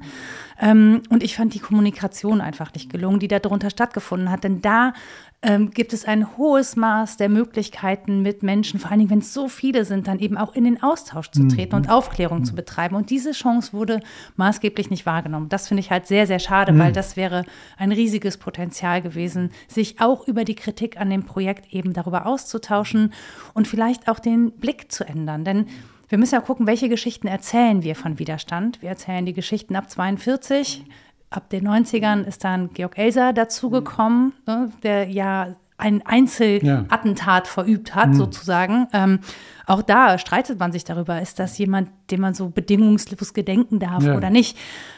Ähm, 0.61 1.01
und 1.09 1.23
ich 1.23 1.35
fand 1.35 1.55
die 1.55 1.59
Kommunikation 1.59 2.39
einfach 2.39 2.73
nicht 2.73 2.91
gelungen, 2.91 3.19
die 3.19 3.27
darunter 3.27 3.71
stattgefunden 3.71 4.29
hat. 4.29 4.43
Denn 4.43 4.61
da 4.61 4.93
ähm, 5.41 5.71
gibt 5.71 5.91
es 5.91 6.05
ein 6.05 6.37
hohes 6.37 6.75
Maß 6.75 7.17
der 7.17 7.27
Möglichkeiten 7.27 8.21
mit 8.21 8.43
Menschen, 8.43 8.79
vor 8.79 8.91
allen 8.91 8.99
Dingen, 8.99 9.09
wenn 9.09 9.19
es 9.19 9.33
so 9.33 9.47
viele 9.47 9.85
sind, 9.85 10.07
dann 10.07 10.19
eben 10.19 10.37
auch 10.37 10.53
in 10.53 10.63
den 10.65 10.83
Austausch 10.83 11.31
zu 11.31 11.47
treten 11.47 11.75
mhm. 11.75 11.81
und 11.81 11.89
Aufklärung 11.89 12.39
mhm. 12.39 12.45
zu 12.45 12.53
betreiben. 12.53 12.95
Und 12.95 13.09
diese 13.09 13.31
Chance 13.31 13.73
wurde 13.73 14.01
maßgeblich 14.35 14.91
nicht 14.91 15.07
wahrgenommen. 15.07 15.49
Das 15.49 15.67
finde 15.67 15.81
ich 15.81 15.89
halt 15.89 16.05
sehr, 16.05 16.27
sehr 16.27 16.37
schade, 16.37 16.73
mhm. 16.73 16.79
weil 16.79 16.91
das 16.93 17.17
wäre 17.17 17.43
ein 17.77 17.91
riesiges 17.91 18.37
Potenzial 18.37 19.01
gewesen, 19.01 19.49
sich 19.67 19.99
auch 19.99 20.27
über 20.27 20.43
die 20.43 20.55
Kritik 20.55 21.01
an 21.01 21.09
dem 21.09 21.23
Projekt 21.23 21.73
eben 21.73 21.93
darüber 21.93 22.27
auszutauschen 22.27 23.13
und 23.55 23.67
vielleicht 23.67 24.07
auch 24.07 24.19
den 24.19 24.51
Blick 24.51 24.91
zu 24.91 25.07
ändern. 25.07 25.43
Denn 25.43 25.65
wir 26.11 26.17
müssen 26.17 26.35
ja 26.35 26.41
gucken, 26.41 26.67
welche 26.67 26.89
Geschichten 26.89 27.27
erzählen 27.27 27.83
wir 27.83 27.95
von 27.95 28.19
Widerstand. 28.19 28.81
Wir 28.81 28.89
erzählen 28.89 29.25
die 29.25 29.31
Geschichten 29.31 29.77
ab 29.77 29.89
42. 29.89 30.83
Ab 31.29 31.49
den 31.49 31.65
90ern 31.65 32.25
ist 32.25 32.43
dann 32.43 32.73
Georg 32.73 32.97
Elser 32.97 33.31
dazugekommen, 33.31 34.33
ne, 34.45 34.69
der 34.83 35.09
ja 35.09 35.55
ein 35.77 36.05
Einzelattentat 36.05 37.47
ja. 37.47 37.51
verübt 37.51 37.95
hat, 37.95 38.09
mhm. 38.09 38.15
sozusagen. 38.15 38.87
Ähm, 38.91 39.19
auch 39.65 39.81
da 39.81 40.17
streitet 40.17 40.59
man 40.59 40.73
sich 40.73 40.83
darüber, 40.83 41.21
ist 41.21 41.39
das 41.39 41.57
jemand, 41.57 41.89
dem 42.11 42.19
man 42.19 42.33
so 42.33 42.49
bedingungslos 42.49 43.33
gedenken 43.33 43.79
darf 43.79 44.03
ja. 44.03 44.17
oder 44.17 44.29
nicht. 44.29 44.57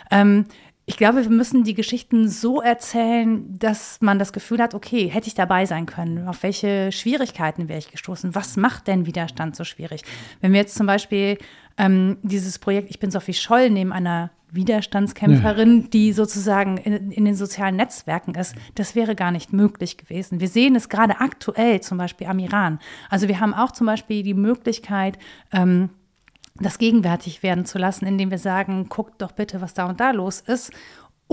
Ähm, 0.10 0.46
ich 0.86 0.98
glaube, 0.98 1.24
wir 1.24 1.30
müssen 1.30 1.64
die 1.64 1.76
Geschichten 1.76 2.28
so 2.28 2.62
erzählen, 2.62 3.58
dass 3.58 4.02
man 4.02 4.20
das 4.20 4.34
Gefühl 4.34 4.62
hat, 4.62 4.74
okay, 4.74 5.08
hätte 5.08 5.28
ich 5.28 5.34
dabei 5.34 5.66
sein 5.66 5.86
können? 5.86 6.28
Auf 6.28 6.44
welche 6.44 6.92
Schwierigkeiten 6.92 7.70
wäre 7.70 7.80
ich 7.80 7.90
gestoßen? 7.90 8.36
Was 8.36 8.58
macht 8.58 8.88
denn 8.88 9.06
Widerstand 9.06 9.56
so 9.56 9.64
schwierig? 9.64 10.04
Wenn 10.42 10.52
wir 10.52 10.60
jetzt 10.60 10.76
zum 10.76 10.86
Beispiel 10.86 11.38
ähm, 11.78 12.18
dieses 12.22 12.60
Projekt 12.60 12.90
Ich 12.90 13.00
bin 13.00 13.12
Sophie 13.12 13.34
Scholl 13.34 13.70
neben 13.70 13.94
einer 13.94 14.32
Widerstandskämpferin, 14.52 15.82
ja. 15.82 15.88
die 15.88 16.12
sozusagen 16.12 16.78
in, 16.78 17.12
in, 17.12 17.26
den 17.26 17.36
sozialen 17.36 17.78
Netzwerken 17.78 18.36
ist, 18.36 18.54
das 18.76 18.94
wäre 18.94 19.16
gar 19.16 19.32
nicht 19.32 19.52
möglich 19.52 19.98
gewesen. 19.98 20.42
Wir 20.42 20.50
sehen 20.50 20.76
es 20.76 20.90
gerade 20.90 21.22
aktuell 21.22 21.82
zum 21.82 21.98
Beispiel 21.98 22.28
am 22.28 22.40
Iran. 22.40 22.80
Also 23.10 23.28
wir 23.28 23.40
haben 23.40 23.54
auch 23.54 23.72
zum 23.72 23.88
Beispiel 23.88 24.22
die 24.22 24.36
Möglichkeit, 24.36 25.18
ähm, 25.52 25.90
das 26.56 26.78
gegenwärtig 26.78 27.44
werden 27.44 27.66
zu 27.66 27.78
lassen, 27.78 28.06
indem 28.06 28.32
wir 28.32 28.38
sagen, 28.38 28.88
guckt 28.90 29.22
doch 29.22 29.32
bitte, 29.32 29.62
was 29.62 29.74
da 29.74 29.86
und 29.86 30.00
da 30.00 30.12
los 30.12 30.40
ist 30.42 30.72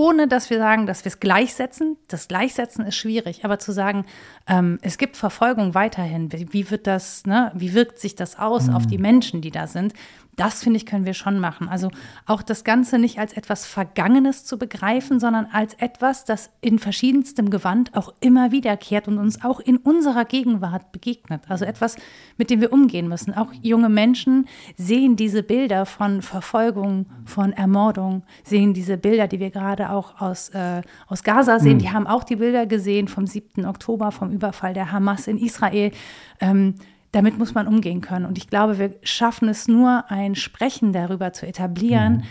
ohne 0.01 0.29
dass 0.29 0.49
wir 0.49 0.59
sagen, 0.59 0.87
dass 0.87 1.05
wir 1.05 1.11
es 1.11 1.21
gleichsetzen. 1.21 1.99
Das 2.09 2.29
Gleichsetzen 2.29 2.87
ist 2.87 2.97
schwierig, 2.97 3.45
aber 3.45 3.59
zu 3.59 3.73
sagen, 3.73 4.07
ähm, 4.47 4.79
es 4.83 4.99
gibt 4.99 5.17
Verfolgung 5.17 5.75
weiterhin. 5.75 6.31
Wie, 6.33 6.71
wird 6.71 6.87
das, 6.87 7.27
ne, 7.27 7.53
wie 7.55 7.75
wirkt 7.75 7.99
sich 7.99 8.15
das 8.15 8.39
aus 8.39 8.69
mhm. 8.69 8.75
auf 8.75 8.87
die 8.87 8.99
Menschen, 8.99 9.43
die 9.43 9.51
da 9.51 9.67
sind? 9.67 9.93
Das 10.41 10.63
finde 10.63 10.79
ich, 10.79 10.87
können 10.87 11.05
wir 11.05 11.13
schon 11.13 11.39
machen. 11.39 11.69
Also 11.69 11.91
auch 12.25 12.41
das 12.41 12.65
Ganze 12.65 12.99
nicht 12.99 13.19
als 13.19 13.35
etwas 13.35 13.67
Vergangenes 13.67 14.47
zu 14.47 14.57
begreifen, 14.59 15.21
sondern 15.21 15.45
als 15.53 15.75
etwas, 15.75 16.25
das 16.25 16.49
in 16.63 16.79
verschiedenstem 16.79 17.51
Gewand 17.51 17.95
auch 17.95 18.15
immer 18.21 18.51
wiederkehrt 18.51 19.07
und 19.07 19.19
uns 19.19 19.45
auch 19.45 19.61
in 19.61 19.77
unserer 19.77 20.25
Gegenwart 20.25 20.93
begegnet. 20.93 21.43
Also 21.49 21.67
etwas, 21.67 21.97
mit 22.39 22.49
dem 22.49 22.63
wir 22.63 22.73
umgehen 22.73 23.07
müssen. 23.07 23.35
Auch 23.35 23.53
junge 23.61 23.91
Menschen 23.91 24.49
sehen 24.79 25.15
diese 25.15 25.43
Bilder 25.43 25.85
von 25.85 26.23
Verfolgung, 26.23 27.05
von 27.27 27.53
Ermordung, 27.53 28.23
sehen 28.43 28.73
diese 28.73 28.97
Bilder, 28.97 29.29
die 29.29 29.41
wir 29.41 29.51
gerade 29.51 29.91
auch 29.91 30.23
aus, 30.23 30.49
äh, 30.55 30.81
aus 31.07 31.23
Gaza 31.23 31.59
sehen. 31.59 31.75
Mhm. 31.75 31.81
Die 31.81 31.91
haben 31.91 32.07
auch 32.07 32.25
die 32.25 32.37
Bilder 32.37 32.65
gesehen 32.65 33.09
vom 33.09 33.27
7. 33.27 33.67
Oktober, 33.67 34.11
vom 34.11 34.31
Überfall 34.31 34.73
der 34.73 34.91
Hamas 34.91 35.27
in 35.27 35.37
Israel. 35.37 35.93
Ähm, 36.41 36.77
damit 37.13 37.39
muss 37.39 37.55
man 37.55 37.67
umgehen 37.67 38.01
können. 38.01 38.27
Und 38.27 38.39
ich 38.39 38.49
glaube, 38.49 38.79
wir 38.79 38.95
schaffen 39.03 39.49
es 39.49 39.69
nur, 39.69 40.05
ein 40.11 40.35
Sprechen 40.35 40.93
darüber 40.93 41.33
zu 41.33 41.47
etablieren, 41.47 42.19
mhm. 42.19 42.23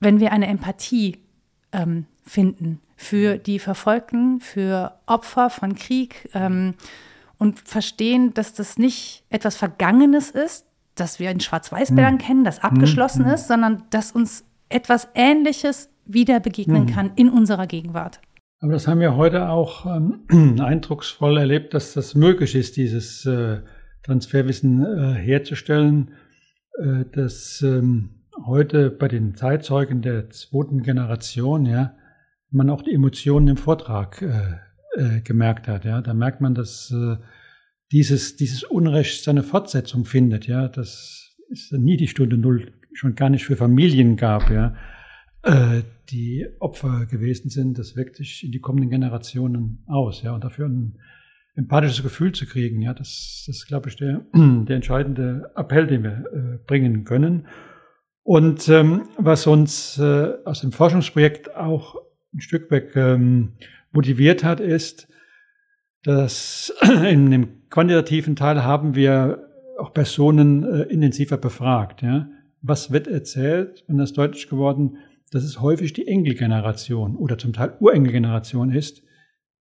wenn 0.00 0.20
wir 0.20 0.32
eine 0.32 0.46
Empathie 0.46 1.18
ähm, 1.72 2.06
finden 2.24 2.80
für 2.96 3.38
die 3.38 3.58
Verfolgten, 3.58 4.40
für 4.40 4.94
Opfer 5.06 5.50
von 5.50 5.74
Krieg 5.74 6.28
ähm, 6.34 6.74
und 7.38 7.58
verstehen, 7.58 8.32
dass 8.34 8.54
das 8.54 8.78
nicht 8.78 9.24
etwas 9.28 9.56
Vergangenes 9.56 10.30
ist, 10.30 10.66
das 10.94 11.18
wir 11.18 11.30
in 11.30 11.40
Schwarz-Weiß-Bildern 11.40 12.14
mhm. 12.14 12.18
kennen, 12.18 12.44
das 12.44 12.62
abgeschlossen 12.62 13.24
mhm. 13.24 13.32
ist, 13.32 13.48
sondern 13.48 13.82
dass 13.90 14.12
uns 14.12 14.44
etwas 14.68 15.08
Ähnliches 15.14 15.88
wieder 16.04 16.38
begegnen 16.38 16.84
mhm. 16.84 16.86
kann 16.86 17.10
in 17.16 17.28
unserer 17.28 17.66
Gegenwart. 17.66 18.20
Aber 18.60 18.72
das 18.72 18.86
haben 18.86 19.00
wir 19.00 19.16
heute 19.16 19.48
auch 19.48 19.86
ähm, 19.86 20.60
eindrucksvoll 20.60 21.38
erlebt, 21.38 21.74
dass 21.74 21.94
das 21.94 22.14
möglich 22.14 22.54
ist, 22.54 22.76
dieses 22.76 23.26
äh, 23.26 23.60
Transferwissen 24.02 24.84
äh, 24.84 25.14
herzustellen, 25.14 26.12
äh, 26.78 27.04
dass 27.12 27.62
ähm, 27.62 28.22
heute 28.44 28.90
bei 28.90 29.08
den 29.08 29.34
Zeitzeugen 29.34 30.02
der 30.02 30.30
zweiten 30.30 30.82
Generation, 30.82 31.66
ja, 31.66 31.94
man 32.50 32.70
auch 32.70 32.82
die 32.82 32.92
Emotionen 32.92 33.48
im 33.48 33.56
Vortrag 33.56 34.22
äh, 34.22 34.58
äh, 35.00 35.20
gemerkt 35.22 35.68
hat. 35.68 35.84
Ja, 35.84 36.02
da 36.02 36.14
merkt 36.14 36.40
man, 36.40 36.54
dass 36.54 36.90
äh, 36.90 37.16
dieses 37.92 38.36
dieses 38.36 38.62
Unrecht 38.64 39.22
seine 39.22 39.42
Fortsetzung 39.42 40.04
findet. 40.04 40.46
Ja, 40.46 40.68
das 40.68 41.34
ist 41.48 41.72
nie 41.72 41.96
die 41.96 42.08
Stunde 42.08 42.36
Null, 42.36 42.72
schon 42.92 43.14
gar 43.14 43.30
nicht 43.30 43.44
für 43.44 43.56
Familien 43.56 44.16
gab. 44.16 44.50
Ja, 44.50 44.74
äh, 45.42 45.82
die 46.10 46.46
Opfer 46.60 47.06
gewesen 47.06 47.50
sind. 47.50 47.78
Das 47.78 47.96
wirkt 47.96 48.16
sich 48.16 48.44
in 48.44 48.52
die 48.52 48.60
kommenden 48.60 48.90
Generationen 48.90 49.82
aus. 49.86 50.22
Ja, 50.22 50.34
und 50.34 50.44
dafür 50.44 50.66
ein 50.66 50.98
empathisches 51.54 52.02
Gefühl 52.02 52.32
zu 52.32 52.46
kriegen. 52.46 52.80
Ja, 52.80 52.94
das, 52.94 53.44
das 53.46 53.56
ist, 53.56 53.66
glaube 53.66 53.88
ich, 53.88 53.96
der, 53.96 54.24
der 54.34 54.76
entscheidende 54.76 55.50
Appell, 55.54 55.86
den 55.86 56.02
wir 56.02 56.24
äh, 56.32 56.58
bringen 56.66 57.04
können. 57.04 57.46
Und 58.24 58.68
ähm, 58.68 59.08
was 59.18 59.46
uns 59.46 59.98
äh, 59.98 60.32
aus 60.44 60.60
dem 60.60 60.72
Forschungsprojekt 60.72 61.54
auch 61.54 61.96
ein 62.32 62.40
Stück 62.40 62.70
weg 62.70 62.94
ähm, 62.94 63.54
motiviert 63.90 64.44
hat, 64.44 64.60
ist, 64.60 65.08
dass 66.04 66.72
in 67.08 67.30
dem 67.30 67.68
quantitativen 67.68 68.36
Teil 68.36 68.64
haben 68.64 68.94
wir 68.94 69.48
auch 69.78 69.92
Personen 69.92 70.64
äh, 70.64 70.82
intensiver 70.84 71.36
befragt. 71.36 72.02
Ja? 72.02 72.28
Was 72.60 72.92
wird 72.92 73.08
erzählt? 73.08 73.84
Und 73.88 73.98
das 73.98 74.10
ist 74.10 74.18
deutlich 74.18 74.48
geworden, 74.48 74.98
dass 75.32 75.44
es 75.44 75.60
häufig 75.60 75.92
die 75.92 76.06
Enkelgeneration 76.06 77.16
oder 77.16 77.38
zum 77.38 77.52
Teil 77.52 77.74
Urenkelgeneration 77.80 78.70
ist, 78.70 79.02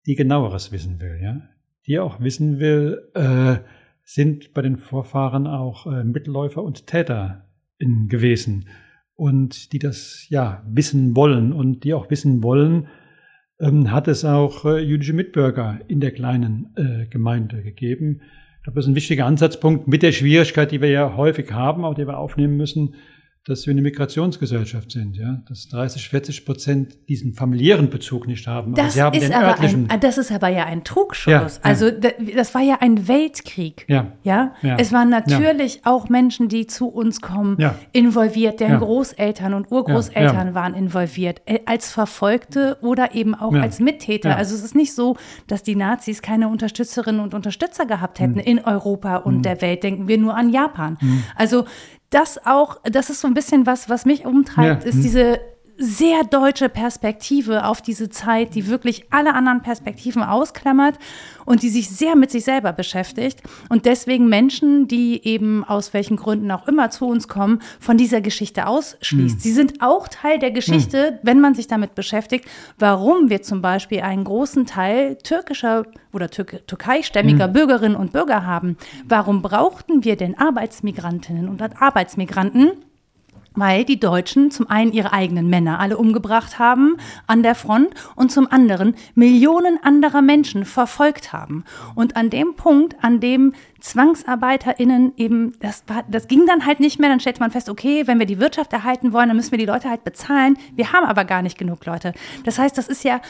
die 0.06 0.16
genaueres 0.16 0.72
wissen 0.72 1.00
will, 1.00 1.20
ja, 1.22 1.42
die 1.88 2.00
auch 2.00 2.20
wissen 2.20 2.60
will, 2.60 3.10
äh, 3.14 3.58
sind 4.04 4.54
bei 4.54 4.62
den 4.62 4.78
Vorfahren 4.78 5.48
auch 5.48 5.86
äh, 5.88 6.04
Mittelläufer 6.04 6.64
und 6.64 6.88
Täter 6.88 7.46
in 7.78 8.08
gewesen 8.08 8.68
und 9.16 9.74
die 9.74 9.80
das 9.80 10.26
ja 10.30 10.64
wissen 10.68 11.16
wollen 11.16 11.54
und 11.54 11.84
die 11.84 11.94
auch 11.94 12.10
wissen 12.10 12.44
wollen, 12.44 12.88
ähm, 13.60 13.92
hat 13.92 14.08
es 14.08 14.26
auch 14.26 14.66
äh, 14.66 14.80
jüdische 14.80 15.14
Mitbürger 15.14 15.80
in 15.88 16.00
der 16.00 16.12
kleinen 16.12 16.74
äh, 16.76 17.06
Gemeinde 17.08 17.62
gegeben. 17.62 18.22
Ich 18.58 18.64
glaube, 18.64 18.76
das 18.76 18.86
ist 18.86 18.92
ein 18.92 18.96
wichtiger 18.96 19.26
Ansatzpunkt 19.26 19.88
mit 19.88 20.04
der 20.04 20.12
Schwierigkeit, 20.12 20.72
die 20.72 20.82
wir 20.82 20.90
ja 20.90 21.16
häufig 21.16 21.52
haben, 21.52 21.86
auch 21.86 21.94
die 21.94 22.08
wir 22.08 22.18
aufnehmen 22.18 22.58
müssen, 22.58 22.96
dass 23.46 23.66
wir 23.66 23.72
eine 23.72 23.82
Migrationsgesellschaft 23.82 24.92
sind, 24.92 25.18
ja, 25.18 25.42
dass 25.50 25.68
30, 25.70 26.10
40 26.10 26.46
Prozent 26.46 27.10
diesen 27.10 27.34
familiären 27.34 27.90
Bezug 27.90 28.28
nicht 28.28 28.46
haben. 28.46 28.76
Das, 28.76 29.00
haben 29.00 29.18
ist, 29.18 29.32
aber 29.32 29.60
ein, 29.60 29.88
das 30.00 30.20
ist 30.20 30.32
aber 30.32 30.50
ja 30.50 30.66
ein 30.66 30.84
Trugschluss. 30.84 31.56
Ja, 31.56 31.62
also 31.64 31.88
ja. 31.88 32.12
das 32.36 32.54
war 32.54 32.62
ja 32.62 32.78
ein 32.82 33.08
Weltkrieg. 33.08 33.86
Ja. 33.88 34.14
ja. 34.22 34.54
ja. 34.62 34.76
Es 34.78 34.92
waren 34.92 35.10
natürlich 35.10 35.82
auch 35.86 36.08
Menschen, 36.08 36.50
die 36.50 36.68
zu 36.68 36.88
uns 36.88 37.20
kommen, 37.20 37.58
involviert, 37.94 38.60
deren 38.60 38.78
Großeltern 38.80 39.56
und 39.56 39.72
Urgroßeltern 39.72 40.54
waren 40.54 40.76
involviert, 40.76 41.42
äh, 41.46 41.60
als 41.66 41.92
Verfolgte 41.92 42.78
oder 42.82 43.16
eben 43.16 43.34
auch 43.34 43.54
als 43.54 43.80
Mittäter. 43.80 44.36
Also 44.38 44.54
es 44.54 44.64
ist 44.64 44.76
nicht 44.76 44.94
so, 44.94 45.18
dass 45.48 45.64
die 45.64 45.76
Nazis 45.76 46.22
keine 46.22 46.48
Unterstützerinnen 46.48 47.22
und 47.22 47.34
Unterstützer 47.34 47.88
gehabt 47.88 48.20
hätten 48.20 48.34
mhm. 48.34 48.40
in 48.40 48.60
Europa 48.60 49.18
und 49.18 49.38
mhm. 49.38 49.42
der 49.42 49.62
Welt. 49.62 49.82
Denken 49.82 50.08
wir 50.08 50.20
nur 50.20 50.36
an 50.36 50.52
Japan. 50.52 50.98
Mhm. 51.02 51.24
Also 51.36 51.66
das 52.12 52.46
auch, 52.46 52.80
das 52.84 53.10
ist 53.10 53.22
so 53.22 53.28
ein 53.28 53.34
bisschen 53.34 53.66
was, 53.66 53.90
was 53.90 54.06
mich 54.06 54.26
umtreibt, 54.26 54.84
ja. 54.84 54.90
ist 54.90 55.04
diese 55.04 55.40
sehr 55.82 56.24
deutsche 56.24 56.70
Perspektive 56.70 57.66
auf 57.66 57.82
diese 57.82 58.10
Zeit, 58.10 58.54
die 58.54 58.68
wirklich 58.68 59.06
alle 59.10 59.34
anderen 59.34 59.62
Perspektiven 59.62 60.22
ausklammert 60.22 61.00
und 61.46 61.64
die 61.64 61.70
sich 61.70 61.90
sehr 61.90 62.16
mit 62.16 62.30
sich 62.30 62.44
selber 62.44 62.72
beschäftigt 62.72 63.42
und 63.70 63.86
deswegen 63.86 64.30
Menschen, 64.30 64.88
die 64.88 65.26
eben 65.26 65.64
aus 65.64 65.94
welchen 65.94 66.18
Gründen 66.18 66.52
auch 66.52 66.68
immer 66.68 66.92
zu 66.92 67.08
uns 67.08 67.28
kommen, 67.28 67.62
von 67.80 67.98
dieser 67.98 68.22
Geschichte 68.22 68.68
ausschließt. 68.68 69.36
Mhm. 69.36 69.40
Sie 69.40 69.52
sind 69.52 69.82
auch 69.82 70.08
Teil 70.08 70.38
der 70.38 70.52
Geschichte, 70.52 71.14
mhm. 71.14 71.18
wenn 71.24 71.40
man 71.42 71.56
sich 71.56 71.68
damit 71.68 71.96
beschäftigt, 71.96 72.46
warum 72.78 73.30
wir 73.30 73.42
zum 73.42 73.62
Beispiel 73.62 74.02
einen 74.02 74.24
großen 74.24 74.68
Teil 74.68 75.16
türkischer 75.16 75.86
oder 76.14 76.30
Tür 76.30 76.46
türkeistämmiger 76.46 77.48
mhm. 77.48 77.54
Bürgerinnen 77.54 77.96
und 77.96 78.14
Bürger 78.14 78.46
haben. 78.46 78.78
Warum 79.08 79.42
brauchten 79.42 80.04
wir 80.04 80.16
denn 80.16 80.38
Arbeitsmigrantinnen 80.38 81.50
und 81.50 81.62
Arbeitsmigranten? 81.82 82.72
Weil 83.54 83.86
die 83.86 84.00
Deutschen 84.00 84.52
zum 84.52 84.70
einen 84.70 84.94
ihre 84.94 85.14
eigenen 85.14 85.50
Männer 85.50 85.80
alle 85.80 85.98
umgebracht 85.98 86.60
haben 86.60 86.98
an 87.28 87.44
der 87.44 87.56
Front 87.56 87.90
und 88.16 88.32
zum 88.32 88.52
anderen 88.52 88.96
Millionen 89.16 89.82
anderer 89.84 90.22
Menschen 90.22 90.66
verfolgt 90.66 91.34
haben. 91.34 91.66
Und 91.96 92.16
an 92.16 92.30
dem 92.30 92.56
Punkt, 92.56 92.96
an 93.02 93.20
dem 93.20 93.54
ZwangsarbeiterInnen 93.80 95.14
eben, 95.18 95.54
das, 95.60 95.84
war, 95.88 96.04
das 96.10 96.28
ging 96.28 96.46
dann 96.46 96.66
halt 96.66 96.80
nicht 96.80 97.00
mehr, 97.00 97.10
dann 97.10 97.20
stellte 97.20 97.40
man 97.40 97.52
fest, 97.52 97.70
okay, 97.70 98.08
wenn 98.08 98.20
wir 98.20 98.26
die 98.26 98.40
Wirtschaft 98.40 98.72
erhalten 98.74 99.12
wollen, 99.12 99.28
dann 99.28 99.38
müssen 99.38 99.52
wir 99.52 99.58
die 99.58 99.66
Leute 99.66 99.90
halt 99.90 100.04
bezahlen. 100.04 100.58
Wir 100.76 100.94
haben 100.94 101.06
aber 101.06 101.26
gar 101.26 101.42
nicht 101.42 101.58
genug 101.58 101.86
Leute. 101.86 102.14
Das 102.46 102.60
heißt, 102.60 102.78
das 102.78 102.88
ist 102.88 103.04
ja 103.04 103.22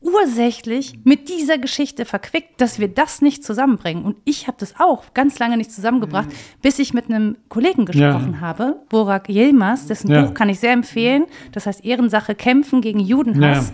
ursächlich 0.00 0.98
mit 1.04 1.28
dieser 1.28 1.58
Geschichte 1.58 2.04
verquickt, 2.04 2.60
dass 2.60 2.78
wir 2.78 2.88
das 2.88 3.22
nicht 3.22 3.44
zusammenbringen. 3.44 4.04
Und 4.04 4.16
ich 4.24 4.46
habe 4.46 4.56
das 4.58 4.74
auch 4.78 5.12
ganz 5.14 5.38
lange 5.38 5.56
nicht 5.56 5.72
zusammengebracht, 5.72 6.28
mhm. 6.28 6.60
bis 6.62 6.78
ich 6.78 6.94
mit 6.94 7.06
einem 7.06 7.36
Kollegen 7.48 7.84
gesprochen 7.84 8.34
ja. 8.34 8.40
habe, 8.40 8.80
Borak 8.88 9.28
Yilmaz, 9.28 9.86
dessen 9.86 10.10
ja. 10.10 10.22
Buch 10.22 10.34
kann 10.34 10.48
ich 10.48 10.60
sehr 10.60 10.72
empfehlen. 10.72 11.26
Das 11.52 11.66
heißt 11.66 11.84
Ehrensache 11.84 12.34
Kämpfen 12.34 12.80
gegen 12.80 13.00
Judenhass. 13.00 13.72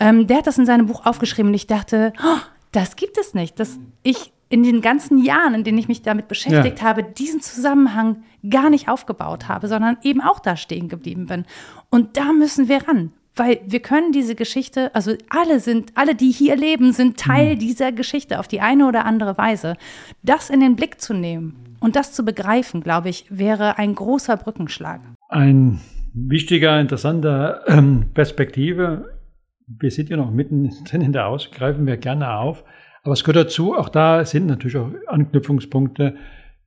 Ja. 0.00 0.08
Ähm, 0.08 0.26
der 0.26 0.38
hat 0.38 0.46
das 0.46 0.58
in 0.58 0.66
seinem 0.66 0.86
Buch 0.86 1.06
aufgeschrieben 1.06 1.50
und 1.50 1.54
ich 1.54 1.66
dachte, 1.66 2.12
oh, 2.22 2.40
das 2.72 2.96
gibt 2.96 3.18
es 3.18 3.34
nicht. 3.34 3.58
Dass 3.58 3.78
ich 4.02 4.32
in 4.48 4.62
den 4.62 4.82
ganzen 4.82 5.16
Jahren, 5.16 5.54
in 5.54 5.64
denen 5.64 5.78
ich 5.78 5.88
mich 5.88 6.02
damit 6.02 6.28
beschäftigt 6.28 6.82
habe, 6.82 7.02
diesen 7.02 7.40
Zusammenhang 7.40 8.22
gar 8.48 8.68
nicht 8.68 8.88
aufgebaut 8.88 9.48
habe, 9.48 9.66
sondern 9.66 9.96
eben 10.02 10.20
auch 10.20 10.40
da 10.40 10.56
stehen 10.56 10.88
geblieben 10.88 11.26
bin. 11.26 11.46
Und 11.88 12.18
da 12.18 12.34
müssen 12.34 12.68
wir 12.68 12.86
ran. 12.86 13.12
Weil 13.34 13.60
wir 13.66 13.80
können 13.80 14.12
diese 14.12 14.34
Geschichte, 14.34 14.94
also 14.94 15.12
alle 15.30 15.58
sind, 15.58 15.92
alle, 15.94 16.14
die 16.14 16.30
hier 16.30 16.54
leben, 16.56 16.92
sind 16.92 17.18
Teil 17.18 17.54
mhm. 17.54 17.58
dieser 17.58 17.92
Geschichte 17.92 18.38
auf 18.38 18.46
die 18.46 18.60
eine 18.60 18.86
oder 18.86 19.06
andere 19.06 19.38
Weise. 19.38 19.76
Das 20.22 20.50
in 20.50 20.60
den 20.60 20.76
Blick 20.76 21.00
zu 21.00 21.14
nehmen 21.14 21.76
und 21.80 21.96
das 21.96 22.12
zu 22.12 22.24
begreifen, 22.24 22.82
glaube 22.82 23.08
ich, 23.08 23.24
wäre 23.30 23.78
ein 23.78 23.94
großer 23.94 24.36
Brückenschlag. 24.36 25.00
Ein 25.30 25.80
wichtiger, 26.12 26.78
interessanter 26.78 27.62
ähm, 27.66 28.10
Perspektive. 28.12 29.18
Wir 29.66 29.90
sind 29.90 30.10
ja 30.10 30.18
noch 30.18 30.30
mitten 30.30 30.70
drin 30.84 31.00
in 31.00 31.12
der 31.12 31.26
Aus, 31.26 31.50
greifen 31.50 31.86
wir 31.86 31.96
gerne 31.96 32.36
auf. 32.36 32.64
Aber 33.02 33.14
es 33.14 33.24
gehört 33.24 33.46
dazu, 33.46 33.74
auch 33.74 33.88
da 33.88 34.24
sind 34.24 34.46
natürlich 34.46 34.76
auch 34.76 34.90
Anknüpfungspunkte. 35.06 36.16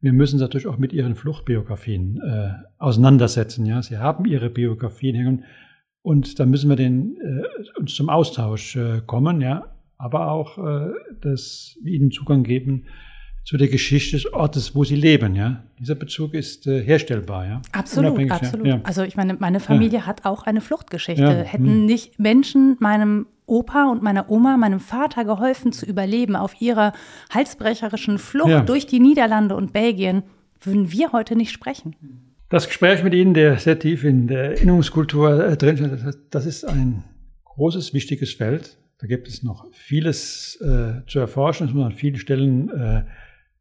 Wir 0.01 0.13
müssen 0.13 0.36
uns 0.36 0.41
natürlich 0.41 0.67
auch 0.67 0.78
mit 0.78 0.93
ihren 0.93 1.15
Fluchtbiografien 1.15 2.21
äh, 2.21 2.49
auseinandersetzen. 2.78 3.65
Ja, 3.65 3.82
sie 3.82 3.99
haben 3.99 4.25
ihre 4.25 4.49
Biografien 4.49 5.15
hängen 5.15 5.43
und 6.05 6.39
da 6.39 6.45
müssen 6.45 6.69
wir 6.69 6.75
den, 6.75 7.17
äh, 7.17 7.79
uns 7.79 7.95
zum 7.95 8.09
Austausch 8.09 8.75
äh, 8.75 9.01
kommen, 9.07 9.41
ja, 9.41 9.65
aber 9.97 10.31
auch 10.31 10.59
äh, 10.59 10.91
das, 11.19 11.79
ihnen 11.83 12.11
Zugang 12.11 12.43
geben 12.43 12.85
zu 13.43 13.57
der 13.57 13.69
Geschichte 13.69 14.15
des 14.15 14.31
Ortes, 14.31 14.75
wo 14.75 14.83
sie 14.83 14.95
leben, 14.95 15.35
ja. 15.35 15.63
Dieser 15.79 15.95
Bezug 15.95 16.35
ist 16.35 16.67
äh, 16.67 16.83
herstellbar, 16.83 17.47
ja. 17.47 17.61
Absolut, 17.71 18.31
absolut. 18.31 18.67
Ja. 18.67 18.81
Also 18.83 19.01
ich 19.01 19.17
meine, 19.17 19.33
meine 19.33 19.59
Familie 19.59 19.99
ja. 19.99 20.05
hat 20.05 20.25
auch 20.25 20.43
eine 20.43 20.61
Fluchtgeschichte. 20.61 21.23
Ja. 21.23 21.43
Hätten 21.43 21.65
hm. 21.65 21.85
nicht 21.87 22.19
Menschen 22.19 22.77
meinem 22.79 23.25
Opa 23.47 23.89
und 23.89 24.03
meiner 24.03 24.29
Oma, 24.29 24.57
meinem 24.57 24.79
Vater 24.79 25.25
geholfen 25.25 25.71
zu 25.71 25.87
überleben 25.87 26.35
auf 26.35 26.61
ihrer 26.61 26.93
halsbrecherischen 27.33 28.19
Flucht 28.19 28.69
durch 28.69 28.85
die 28.85 28.99
Niederlande 28.99 29.55
und 29.55 29.73
Belgien, 29.73 30.21
würden 30.61 30.91
wir 30.91 31.13
heute 31.13 31.35
nicht 31.35 31.51
sprechen. 31.51 31.95
Das 32.49 32.67
Gespräch 32.67 33.03
mit 33.03 33.13
Ihnen, 33.15 33.34
der 33.34 33.58
sehr 33.58 33.79
tief 33.79 34.03
in 34.03 34.27
der 34.27 34.51
Erinnerungskultur 34.51 35.45
äh, 35.45 35.58
drin 35.58 35.77
ist, 35.77 36.19
das 36.29 36.45
ist 36.45 36.63
ein 36.63 37.03
großes, 37.43 37.93
wichtiges 37.93 38.34
Feld. 38.34 38.77
Da 38.99 39.08
gibt 39.08 39.27
es 39.27 39.41
noch 39.41 39.65
vieles 39.73 40.60
äh, 40.62 41.05
zu 41.08 41.19
erforschen. 41.19 41.67
Es 41.67 41.73
muss 41.73 41.86
an 41.86 41.91
vielen 41.91 42.17
Stellen 42.17 42.69
äh, 42.69 43.03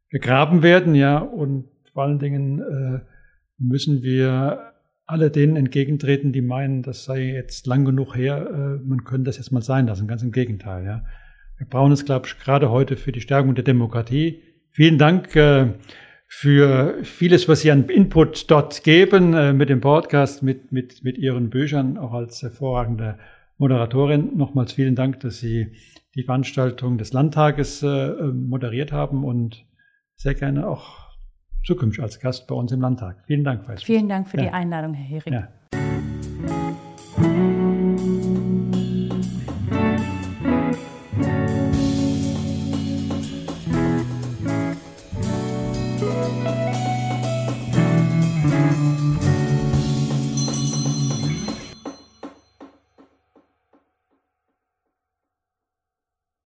gegraben 0.09 0.61
werden, 0.61 0.93
ja. 0.93 1.17
Und 1.17 1.65
vor 1.93 2.03
allen 2.03 2.19
Dingen 2.19 2.59
äh, 2.59 2.99
müssen 3.57 4.03
wir 4.03 4.73
alle 5.07 5.31
denen 5.31 5.55
entgegentreten, 5.55 6.31
die 6.31 6.41
meinen, 6.41 6.83
das 6.83 7.05
sei 7.05 7.33
jetzt 7.33 7.65
lang 7.67 7.85
genug 7.85 8.15
her, 8.15 8.47
äh, 8.49 8.87
man 8.87 9.03
könnte 9.03 9.25
das 9.25 9.37
jetzt 9.37 9.51
mal 9.51 9.61
sein 9.61 9.87
lassen. 9.87 10.07
Ganz 10.07 10.21
im 10.21 10.31
Gegenteil, 10.31 10.85
ja. 10.85 11.03
Wir 11.57 11.67
brauchen 11.67 11.91
es, 11.91 12.05
glaube 12.05 12.27
ich, 12.27 12.37
gerade 12.37 12.69
heute 12.69 12.97
für 12.97 13.11
die 13.11 13.21
Stärkung 13.21 13.55
der 13.55 13.63
Demokratie. 13.63 14.43
Vielen 14.71 14.97
Dank. 14.97 15.35
Für 16.27 17.03
vieles, 17.03 17.47
was 17.47 17.61
Sie 17.61 17.71
an 17.71 17.87
Input 17.87 18.49
dort 18.49 18.83
geben, 18.83 19.33
äh, 19.33 19.53
mit 19.53 19.69
dem 19.69 19.81
Podcast, 19.81 20.43
mit, 20.43 20.71
mit, 20.71 21.03
mit 21.03 21.17
Ihren 21.17 21.49
Büchern, 21.49 21.97
auch 21.97 22.13
als 22.13 22.41
hervorragende 22.41 23.17
Moderatorin. 23.57 24.35
Nochmals 24.35 24.73
vielen 24.73 24.95
Dank, 24.95 25.19
dass 25.21 25.39
Sie 25.39 25.73
die 26.15 26.23
Veranstaltung 26.23 26.97
des 26.97 27.13
Landtages 27.13 27.83
äh, 27.83 28.13
moderiert 28.33 28.91
haben 28.91 29.23
und 29.23 29.65
sehr 30.15 30.33
gerne 30.33 30.67
auch 30.67 31.05
zukünftig 31.65 32.03
als 32.03 32.19
Gast 32.19 32.47
bei 32.47 32.55
uns 32.55 32.71
im 32.71 32.81
Landtag. 32.81 33.23
Vielen 33.27 33.43
Dank. 33.43 33.65
Vielen 33.81 34.07
Dank 34.07 34.27
für 34.27 34.37
ja. 34.37 34.43
die 34.43 34.49
Einladung, 34.49 34.93
Herr 34.93 35.05
Hering. 35.05 35.33
Ja. 35.33 35.47